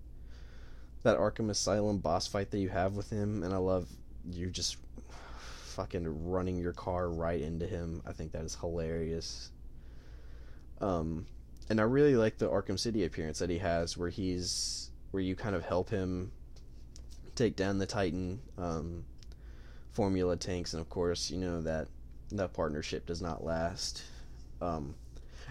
that 1.03 1.17
Arkham 1.17 1.49
Asylum 1.49 1.97
boss 1.97 2.27
fight 2.27 2.51
that 2.51 2.59
you 2.59 2.69
have 2.69 2.95
with 2.95 3.09
him, 3.09 3.43
and 3.43 3.53
I 3.53 3.57
love 3.57 3.87
you 4.29 4.49
just 4.49 4.77
fucking 5.71 6.29
running 6.29 6.57
your 6.57 6.73
car 6.73 7.09
right 7.09 7.41
into 7.41 7.65
him. 7.65 8.01
I 8.05 8.11
think 8.11 8.31
that 8.33 8.43
is 8.43 8.55
hilarious. 8.55 9.51
Um, 10.79 11.25
and 11.69 11.79
I 11.79 11.83
really 11.83 12.15
like 12.15 12.37
the 12.37 12.49
Arkham 12.49 12.77
City 12.77 13.05
appearance 13.05 13.39
that 13.39 13.49
he 13.49 13.59
has, 13.59 13.97
where 13.97 14.09
he's 14.09 14.91
where 15.11 15.23
you 15.23 15.35
kind 15.35 15.55
of 15.55 15.65
help 15.65 15.89
him 15.89 16.31
take 17.35 17.55
down 17.55 17.77
the 17.77 17.85
Titan. 17.85 18.39
Um, 18.57 19.05
formula 19.91 20.35
tanks, 20.37 20.73
and 20.73 20.81
of 20.81 20.89
course, 20.89 21.29
you 21.29 21.37
know 21.37 21.61
that 21.61 21.87
that 22.31 22.53
partnership 22.53 23.05
does 23.05 23.21
not 23.21 23.43
last. 23.43 24.03
Um, 24.61 24.95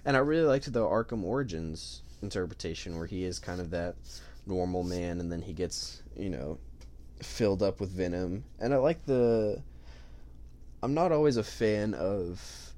and 0.04 0.16
I 0.16 0.20
really 0.20 0.46
liked 0.46 0.72
the 0.72 0.80
Arkham 0.80 1.24
Origins 1.24 2.02
interpretation, 2.22 2.96
where 2.96 3.06
he 3.06 3.24
is 3.24 3.38
kind 3.38 3.60
of 3.60 3.70
that 3.70 3.96
normal 4.46 4.82
man, 4.82 5.20
and 5.20 5.30
then 5.30 5.42
he 5.42 5.52
gets 5.52 6.02
you 6.16 6.30
know 6.30 6.58
filled 7.22 7.62
up 7.62 7.80
with 7.80 7.90
venom. 7.90 8.44
And 8.58 8.72
I 8.72 8.78
like 8.78 9.04
the. 9.06 9.62
I'm 10.82 10.94
not 10.94 11.12
always 11.12 11.36
a 11.36 11.42
fan 11.42 11.92
of 11.92 12.72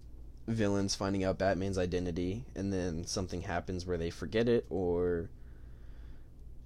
villains 0.48 0.96
finding 0.96 1.22
out 1.22 1.38
Batman's 1.38 1.78
identity, 1.78 2.44
and 2.56 2.72
then 2.72 3.06
something 3.06 3.42
happens 3.42 3.86
where 3.86 3.98
they 3.98 4.10
forget 4.10 4.48
it, 4.48 4.66
or 4.70 5.30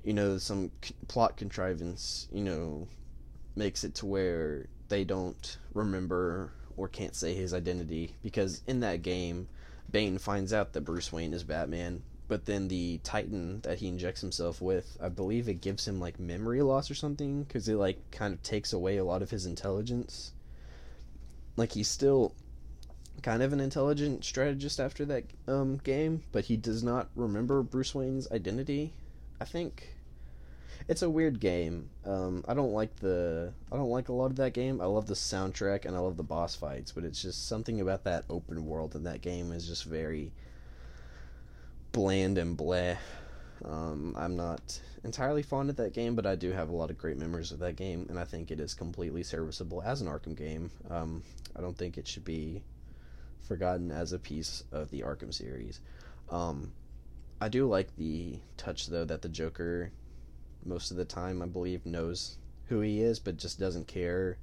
you 0.02 0.14
know 0.14 0.38
some 0.38 0.70
c- 0.82 0.94
plot 1.08 1.36
contrivance, 1.36 2.28
you 2.32 2.42
know, 2.42 2.88
makes 3.54 3.84
it 3.84 3.94
to 3.96 4.06
where 4.06 4.66
they 4.88 5.04
don't 5.04 5.58
remember 5.74 6.52
or 6.76 6.88
can't 6.88 7.14
say 7.14 7.34
his 7.34 7.54
identity 7.54 8.14
because 8.22 8.62
in 8.66 8.80
that 8.80 9.02
game, 9.02 9.48
Bane 9.90 10.18
finds 10.18 10.52
out 10.52 10.72
that 10.72 10.82
Bruce 10.82 11.12
Wayne 11.12 11.32
is 11.32 11.44
Batman, 11.44 12.02
but 12.28 12.44
then 12.44 12.68
the 12.68 12.98
Titan 13.04 13.60
that 13.62 13.78
he 13.78 13.88
injects 13.88 14.20
himself 14.20 14.60
with, 14.60 14.96
I 15.00 15.08
believe 15.08 15.48
it 15.48 15.60
gives 15.60 15.86
him 15.86 16.00
like 16.00 16.18
memory 16.18 16.62
loss 16.62 16.90
or 16.90 16.94
something 16.94 17.44
because 17.44 17.68
it 17.68 17.76
like 17.76 18.10
kind 18.10 18.34
of 18.34 18.42
takes 18.42 18.72
away 18.72 18.96
a 18.96 19.04
lot 19.04 19.22
of 19.22 19.30
his 19.30 19.46
intelligence. 19.46 20.32
Like 21.56 21.72
he's 21.72 21.88
still 21.88 22.34
kind 23.22 23.42
of 23.42 23.52
an 23.52 23.60
intelligent 23.60 24.24
strategist 24.24 24.80
after 24.80 25.04
that 25.06 25.24
um, 25.48 25.78
game, 25.78 26.22
but 26.32 26.44
he 26.44 26.56
does 26.56 26.82
not 26.82 27.08
remember 27.14 27.62
Bruce 27.62 27.94
Wayne's 27.94 28.30
identity. 28.30 28.92
I 29.40 29.44
think 29.44 29.95
it's 30.88 31.02
a 31.02 31.10
weird 31.10 31.40
game. 31.40 31.90
Um, 32.04 32.44
I 32.46 32.54
don't 32.54 32.72
like 32.72 32.94
the 32.96 33.52
I 33.72 33.76
don't 33.76 33.90
like 33.90 34.08
a 34.08 34.12
lot 34.12 34.30
of 34.30 34.36
that 34.36 34.52
game. 34.52 34.80
I 34.80 34.86
love 34.86 35.06
the 35.06 35.14
soundtrack 35.14 35.84
and 35.84 35.96
I 35.96 35.98
love 35.98 36.16
the 36.16 36.22
boss 36.22 36.54
fights, 36.54 36.92
but 36.92 37.04
it's 37.04 37.20
just 37.20 37.48
something 37.48 37.80
about 37.80 38.04
that 38.04 38.24
open 38.30 38.66
world 38.66 38.94
in 38.94 39.04
that 39.04 39.20
game 39.20 39.52
is 39.52 39.66
just 39.66 39.84
very 39.84 40.32
bland 41.92 42.38
and 42.38 42.56
bleh. 42.56 42.96
Um, 43.64 44.14
I'm 44.18 44.36
not 44.36 44.80
entirely 45.02 45.42
fond 45.42 45.70
of 45.70 45.76
that 45.76 45.94
game, 45.94 46.14
but 46.14 46.26
I 46.26 46.36
do 46.36 46.52
have 46.52 46.68
a 46.68 46.76
lot 46.76 46.90
of 46.90 46.98
great 46.98 47.16
memories 47.16 47.52
of 47.52 47.58
that 47.60 47.76
game, 47.76 48.06
and 48.10 48.18
I 48.18 48.24
think 48.24 48.50
it 48.50 48.60
is 48.60 48.74
completely 48.74 49.22
serviceable 49.22 49.82
as 49.82 50.02
an 50.02 50.08
Arkham 50.08 50.36
game. 50.36 50.70
Um, 50.90 51.22
I 51.56 51.62
don't 51.62 51.76
think 51.76 51.96
it 51.96 52.06
should 52.06 52.24
be 52.24 52.62
forgotten 53.40 53.90
as 53.90 54.12
a 54.12 54.18
piece 54.18 54.62
of 54.72 54.90
the 54.90 55.00
Arkham 55.00 55.32
series. 55.32 55.80
Um, 56.30 56.72
I 57.40 57.48
do 57.48 57.66
like 57.66 57.96
the 57.96 58.38
touch 58.56 58.88
though 58.88 59.04
that 59.04 59.22
the 59.22 59.28
Joker 59.28 59.90
most 60.66 60.90
of 60.90 60.96
the 60.96 61.04
time, 61.04 61.42
I 61.42 61.46
believe, 61.46 61.86
knows 61.86 62.36
who 62.68 62.80
he 62.80 63.00
is, 63.00 63.18
but 63.18 63.36
just 63.36 63.58
doesn't 63.58 63.86
care. 63.86 64.38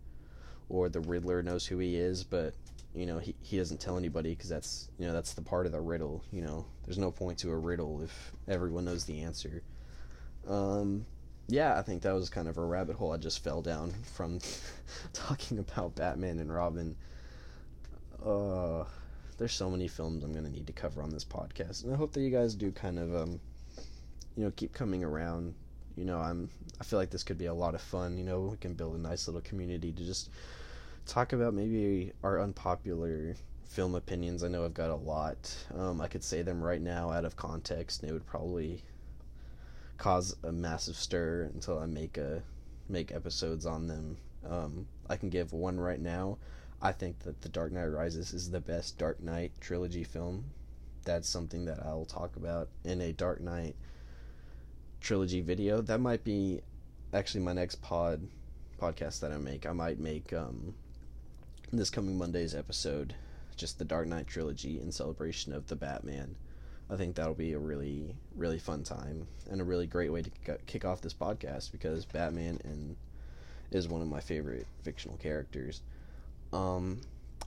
Or 0.70 0.90
the 0.90 1.02
Riddler 1.02 1.44
knows 1.44 1.66
who 1.66 1.78
he 1.80 1.96
is, 1.96 2.24
but 2.24 2.54
you 2.96 3.06
know 3.06 3.18
he 3.20 3.36
he 3.42 3.58
doesn't 3.58 3.80
tell 3.80 3.98
anybody 3.98 4.32
because 4.32 4.50
that's 4.50 4.90
you 4.98 5.06
know 5.08 5.14
that's 5.14 5.34
the 5.34 5.42
part 5.42 5.66
of 5.66 5.72
the 5.72 5.82
riddle. 5.82 6.24
You 6.32 6.42
know, 6.42 6.66
there's 6.86 6.98
no 6.98 7.12
point 7.12 7.38
to 7.40 7.52
a 7.52 7.58
riddle 7.58 8.02
if 8.02 8.32
everyone 8.48 8.86
knows 8.86 9.06
the 9.06 9.22
answer. 9.22 9.62
Um, 10.48 11.06
yeah, 11.48 11.78
I 11.78 11.82
think 11.82 12.02
that 12.04 12.14
was 12.14 12.30
kind 12.30 12.48
of 12.48 12.58
a 12.58 12.66
rabbit 12.66 12.96
hole 12.96 13.12
I 13.12 13.18
just 13.18 13.44
fell 13.44 13.62
down 13.62 13.94
from 14.14 14.40
talking 15.14 15.60
about 15.60 15.96
Batman 15.96 16.40
and 16.40 16.54
Robin. 16.54 16.96
Uh, 18.26 18.86
there's 19.38 19.54
so 19.54 19.70
many 19.70 19.88
films 19.88 20.24
I'm 20.24 20.34
gonna 20.34 20.50
need 20.50 20.68
to 20.68 20.74
cover 20.74 21.02
on 21.02 21.10
this 21.10 21.26
podcast, 21.26 21.84
and 21.84 21.94
I 21.94 21.98
hope 21.98 22.14
that 22.14 22.22
you 22.22 22.30
guys 22.30 22.56
do 22.56 22.72
kind 22.72 22.98
of 22.98 23.16
um, 23.16 23.40
you 24.36 24.44
know, 24.44 24.52
keep 24.56 24.74
coming 24.74 25.04
around 25.04 25.54
you 25.96 26.06
know, 26.06 26.20
I'm 26.20 26.50
I 26.80 26.84
feel 26.84 27.00
like 27.00 27.10
this 27.10 27.24
could 27.24 27.38
be 27.38 27.46
a 27.46 27.54
lot 27.54 27.76
of 27.76 27.82
fun. 27.82 28.18
You 28.18 28.24
know, 28.24 28.42
we 28.42 28.58
can 28.58 28.74
build 28.74 28.96
a 28.96 29.00
nice 29.00 29.28
little 29.28 29.42
community 29.42 29.92
to 29.92 30.04
just 30.04 30.30
talk 31.06 31.34
about 31.34 31.54
maybe 31.54 32.12
our 32.24 32.42
unpopular 32.42 33.36
film 33.66 33.96
opinions. 33.96 34.44
I 34.44 34.48
know 34.48 34.66
I've 34.66 34.74
got 34.74 34.90
a 34.90 34.96
lot. 34.96 35.56
Um, 35.76 36.02
I 36.02 36.08
could 36.08 36.24
say 36.24 36.42
them 36.42 36.62
right 36.62 36.82
now 36.82 37.12
out 37.12 37.26
of 37.26 37.36
context, 37.36 38.02
and 38.02 38.10
it 38.10 38.14
would 38.14 38.26
probably 38.26 38.84
cause 39.98 40.36
a 40.44 40.52
massive 40.52 40.96
stir 40.96 41.50
until 41.54 41.80
I 41.80 41.86
make 41.86 42.18
a 42.18 42.44
make 42.90 43.12
episodes 43.12 43.66
on 43.66 43.88
them. 43.88 44.18
Um, 44.50 44.88
I 45.10 45.16
can 45.16 45.30
give 45.30 45.54
one 45.54 45.80
right 45.80 46.02
now. 46.02 46.38
I 46.82 46.92
think 46.92 47.20
that 47.20 47.42
The 47.42 47.50
Dark 47.50 47.72
Knight 47.72 47.86
Rises 47.86 48.34
is 48.34 48.52
the 48.52 48.60
best 48.60 48.98
Dark 48.98 49.22
Knight 49.24 49.54
trilogy 49.62 50.04
film. 50.04 50.44
That's 51.06 51.30
something 51.30 51.66
that 51.66 51.80
I'll 51.82 52.06
talk 52.06 52.36
about 52.36 52.68
in 52.84 53.00
a 53.02 53.14
Dark 53.14 53.40
Knight 53.40 53.76
trilogy 55.04 55.42
video. 55.42 55.82
That 55.82 56.00
might 56.00 56.24
be 56.24 56.62
actually 57.14 57.42
my 57.42 57.54
next 57.54 57.82
pod 57.84 58.28
podcast 58.82 59.20
that 59.20 59.32
I 59.32 59.38
make. 59.38 59.68
I 59.68 59.74
might 59.74 60.00
make 60.00 60.34
um, 60.34 60.74
this 61.72 61.92
coming 61.92 62.18
Monday's 62.18 62.56
episode 62.56 63.14
just 63.56 63.78
the 63.78 63.86
Dark 63.86 64.08
Knight 64.08 64.26
trilogy 64.26 64.80
in 64.82 64.92
celebration 64.92 65.54
of 65.54 65.68
the 65.68 65.76
Batman 65.76 66.36
I 66.90 66.96
think 66.96 67.16
that'll 67.16 67.34
be 67.34 67.54
a 67.54 67.60
really 67.60 68.16
really 68.36 68.60
fun 68.60 68.84
time 68.84 69.28
and 69.50 69.62
a 69.62 69.64
really 69.64 69.88
great 69.88 70.12
way 70.12 70.22
to 70.22 70.58
kick 70.68 70.86
off 70.86 71.02
this 71.02 71.14
podcast 71.14 71.72
because 71.72 72.06
Batman 72.06 72.60
and 72.64 72.96
is 73.72 73.88
one 73.88 74.02
of 74.02 74.08
my 74.08 74.20
favorite 74.20 74.68
fictional 74.84 75.18
characters. 75.18 75.82
Um, 76.52 77.02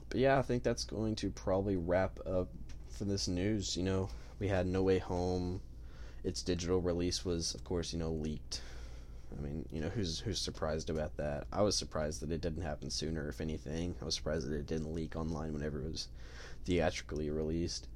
but 0.09 0.19
yeah, 0.19 0.37
I 0.37 0.41
think 0.41 0.63
that's 0.63 0.83
going 0.83 1.15
to 1.17 1.29
probably 1.29 1.77
wrap 1.77 2.19
up 2.27 2.49
for 2.89 3.05
this 3.05 3.29
news. 3.29 3.77
You 3.77 3.83
know, 3.83 4.09
we 4.39 4.49
had 4.49 4.67
No 4.67 4.83
Way 4.83 4.97
Home. 4.97 5.61
Its 6.27 6.43
digital 6.43 6.81
release 6.81 7.23
was, 7.23 7.55
of 7.55 7.63
course, 7.63 7.93
you 7.93 7.99
know, 7.99 8.11
leaked. 8.11 8.59
I 9.31 9.41
mean, 9.41 9.65
you 9.71 9.79
know, 9.79 9.87
who's 9.87 10.19
who's 10.19 10.39
surprised 10.39 10.89
about 10.89 11.15
that? 11.15 11.47
I 11.53 11.61
was 11.61 11.77
surprised 11.77 12.21
that 12.21 12.33
it 12.33 12.41
didn't 12.41 12.63
happen 12.63 12.89
sooner. 12.89 13.29
If 13.29 13.39
anything, 13.39 13.95
I 14.01 14.05
was 14.05 14.15
surprised 14.15 14.45
that 14.45 14.53
it 14.53 14.67
didn't 14.67 14.93
leak 14.93 15.15
online 15.15 15.53
whenever 15.53 15.79
it 15.79 15.89
was 15.89 16.09
theatrically 16.65 17.29
released. 17.29 17.87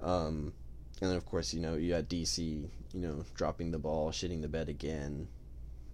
Um, 0.00 0.52
and 1.00 1.10
then, 1.10 1.16
of 1.16 1.26
course, 1.26 1.52
you 1.52 1.60
know, 1.60 1.74
you 1.74 1.94
had 1.94 2.08
DC, 2.08 2.38
you 2.92 3.00
know, 3.00 3.24
dropping 3.34 3.72
the 3.72 3.78
ball, 3.80 4.12
shitting 4.12 4.40
the 4.40 4.48
bed 4.48 4.68
again 4.68 5.26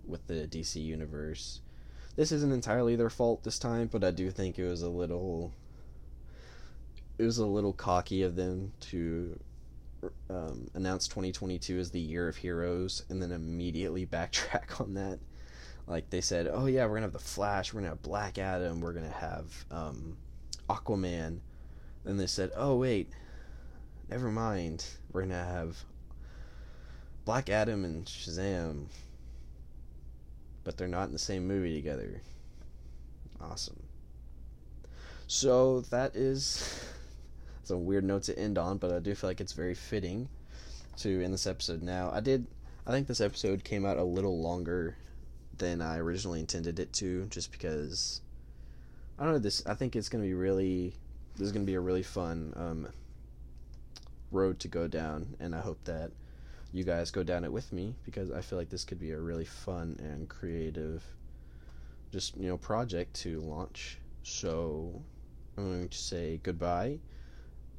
with 0.06 0.26
the 0.26 0.46
DC 0.46 0.84
universe. 0.84 1.60
This 2.14 2.30
isn't 2.30 2.52
entirely 2.52 2.94
their 2.94 3.08
fault 3.08 3.42
this 3.42 3.58
time, 3.58 3.86
but 3.86 4.04
I 4.04 4.10
do 4.10 4.30
think 4.30 4.58
it 4.58 4.68
was 4.68 4.82
a 4.82 4.90
little 4.90 5.54
it 7.16 7.24
was 7.24 7.38
a 7.38 7.46
little 7.46 7.72
cocky 7.72 8.22
of 8.22 8.36
them 8.36 8.72
to 8.80 9.38
um, 10.28 10.68
announce 10.74 11.08
2022 11.08 11.78
as 11.78 11.90
the 11.90 12.00
year 12.00 12.28
of 12.28 12.36
heroes 12.36 13.04
and 13.08 13.22
then 13.22 13.32
immediately 13.32 14.06
backtrack 14.06 14.80
on 14.80 14.94
that. 14.94 15.18
Like 15.86 16.10
they 16.10 16.20
said, 16.20 16.48
oh 16.52 16.66
yeah, 16.66 16.86
we're 16.86 16.94
gonna 16.94 17.06
have 17.06 17.12
the 17.12 17.18
Flash, 17.18 17.72
we're 17.72 17.80
gonna 17.80 17.90
have 17.90 18.02
Black 18.02 18.38
Adam, 18.38 18.80
we're 18.80 18.92
gonna 18.92 19.08
have 19.08 19.64
um, 19.70 20.16
Aquaman. 20.68 21.40
Then 22.04 22.16
they 22.16 22.26
said, 22.26 22.52
oh 22.56 22.76
wait, 22.76 23.10
never 24.08 24.30
mind, 24.30 24.84
we're 25.12 25.22
gonna 25.22 25.44
have 25.44 25.84
Black 27.24 27.48
Adam 27.48 27.84
and 27.84 28.04
Shazam, 28.06 28.86
but 30.64 30.76
they're 30.76 30.88
not 30.88 31.06
in 31.06 31.12
the 31.12 31.18
same 31.18 31.46
movie 31.46 31.74
together. 31.74 32.22
Awesome. 33.40 33.82
So 35.26 35.80
that 35.90 36.14
is 36.14 36.84
it's 37.60 37.70
a 37.70 37.76
weird 37.76 38.04
note 38.04 38.24
to 38.24 38.38
end 38.38 38.58
on, 38.58 38.78
but 38.78 38.92
I 38.92 38.98
do 38.98 39.14
feel 39.14 39.30
like 39.30 39.40
it's 39.40 39.52
very 39.52 39.74
fitting 39.74 40.28
to 40.98 41.22
end 41.22 41.32
this 41.32 41.46
episode 41.46 41.82
now. 41.82 42.10
I 42.12 42.20
did 42.20 42.46
I 42.86 42.92
think 42.92 43.06
this 43.06 43.20
episode 43.20 43.62
came 43.64 43.84
out 43.84 43.98
a 43.98 44.04
little 44.04 44.40
longer 44.40 44.96
than 45.58 45.82
I 45.82 45.98
originally 45.98 46.40
intended 46.40 46.78
it 46.78 46.92
to, 46.94 47.26
just 47.26 47.52
because 47.52 48.22
I 49.18 49.24
don't 49.24 49.34
know 49.34 49.38
this 49.38 49.64
I 49.66 49.74
think 49.74 49.94
it's 49.94 50.08
gonna 50.08 50.24
be 50.24 50.34
really 50.34 50.94
this 51.36 51.46
is 51.46 51.52
gonna 51.52 51.64
be 51.64 51.74
a 51.74 51.80
really 51.80 52.02
fun 52.02 52.52
um, 52.56 52.88
road 54.30 54.58
to 54.60 54.68
go 54.68 54.88
down 54.88 55.36
and 55.38 55.54
I 55.54 55.60
hope 55.60 55.82
that 55.84 56.10
you 56.72 56.84
guys 56.84 57.10
go 57.10 57.22
down 57.22 57.44
it 57.44 57.52
with 57.52 57.72
me 57.72 57.94
because 58.04 58.30
I 58.30 58.40
feel 58.40 58.58
like 58.58 58.70
this 58.70 58.84
could 58.84 59.00
be 59.00 59.10
a 59.10 59.18
really 59.18 59.44
fun 59.44 59.98
and 60.00 60.28
creative 60.28 61.02
just 62.12 62.36
you 62.36 62.48
know 62.48 62.56
project 62.56 63.14
to 63.22 63.40
launch. 63.40 63.98
So 64.22 65.02
I'm 65.56 65.64
going 65.64 65.88
to 65.88 65.98
say 65.98 66.40
goodbye 66.42 66.98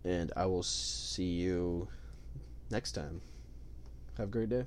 and 0.04 0.32
I 0.36 0.46
will 0.46 0.64
see 0.64 1.34
you 1.42 1.88
next 2.70 2.94
time. 2.94 3.22
Have 4.18 4.28
a 4.30 4.32
great 4.32 4.50
day. 4.50 4.66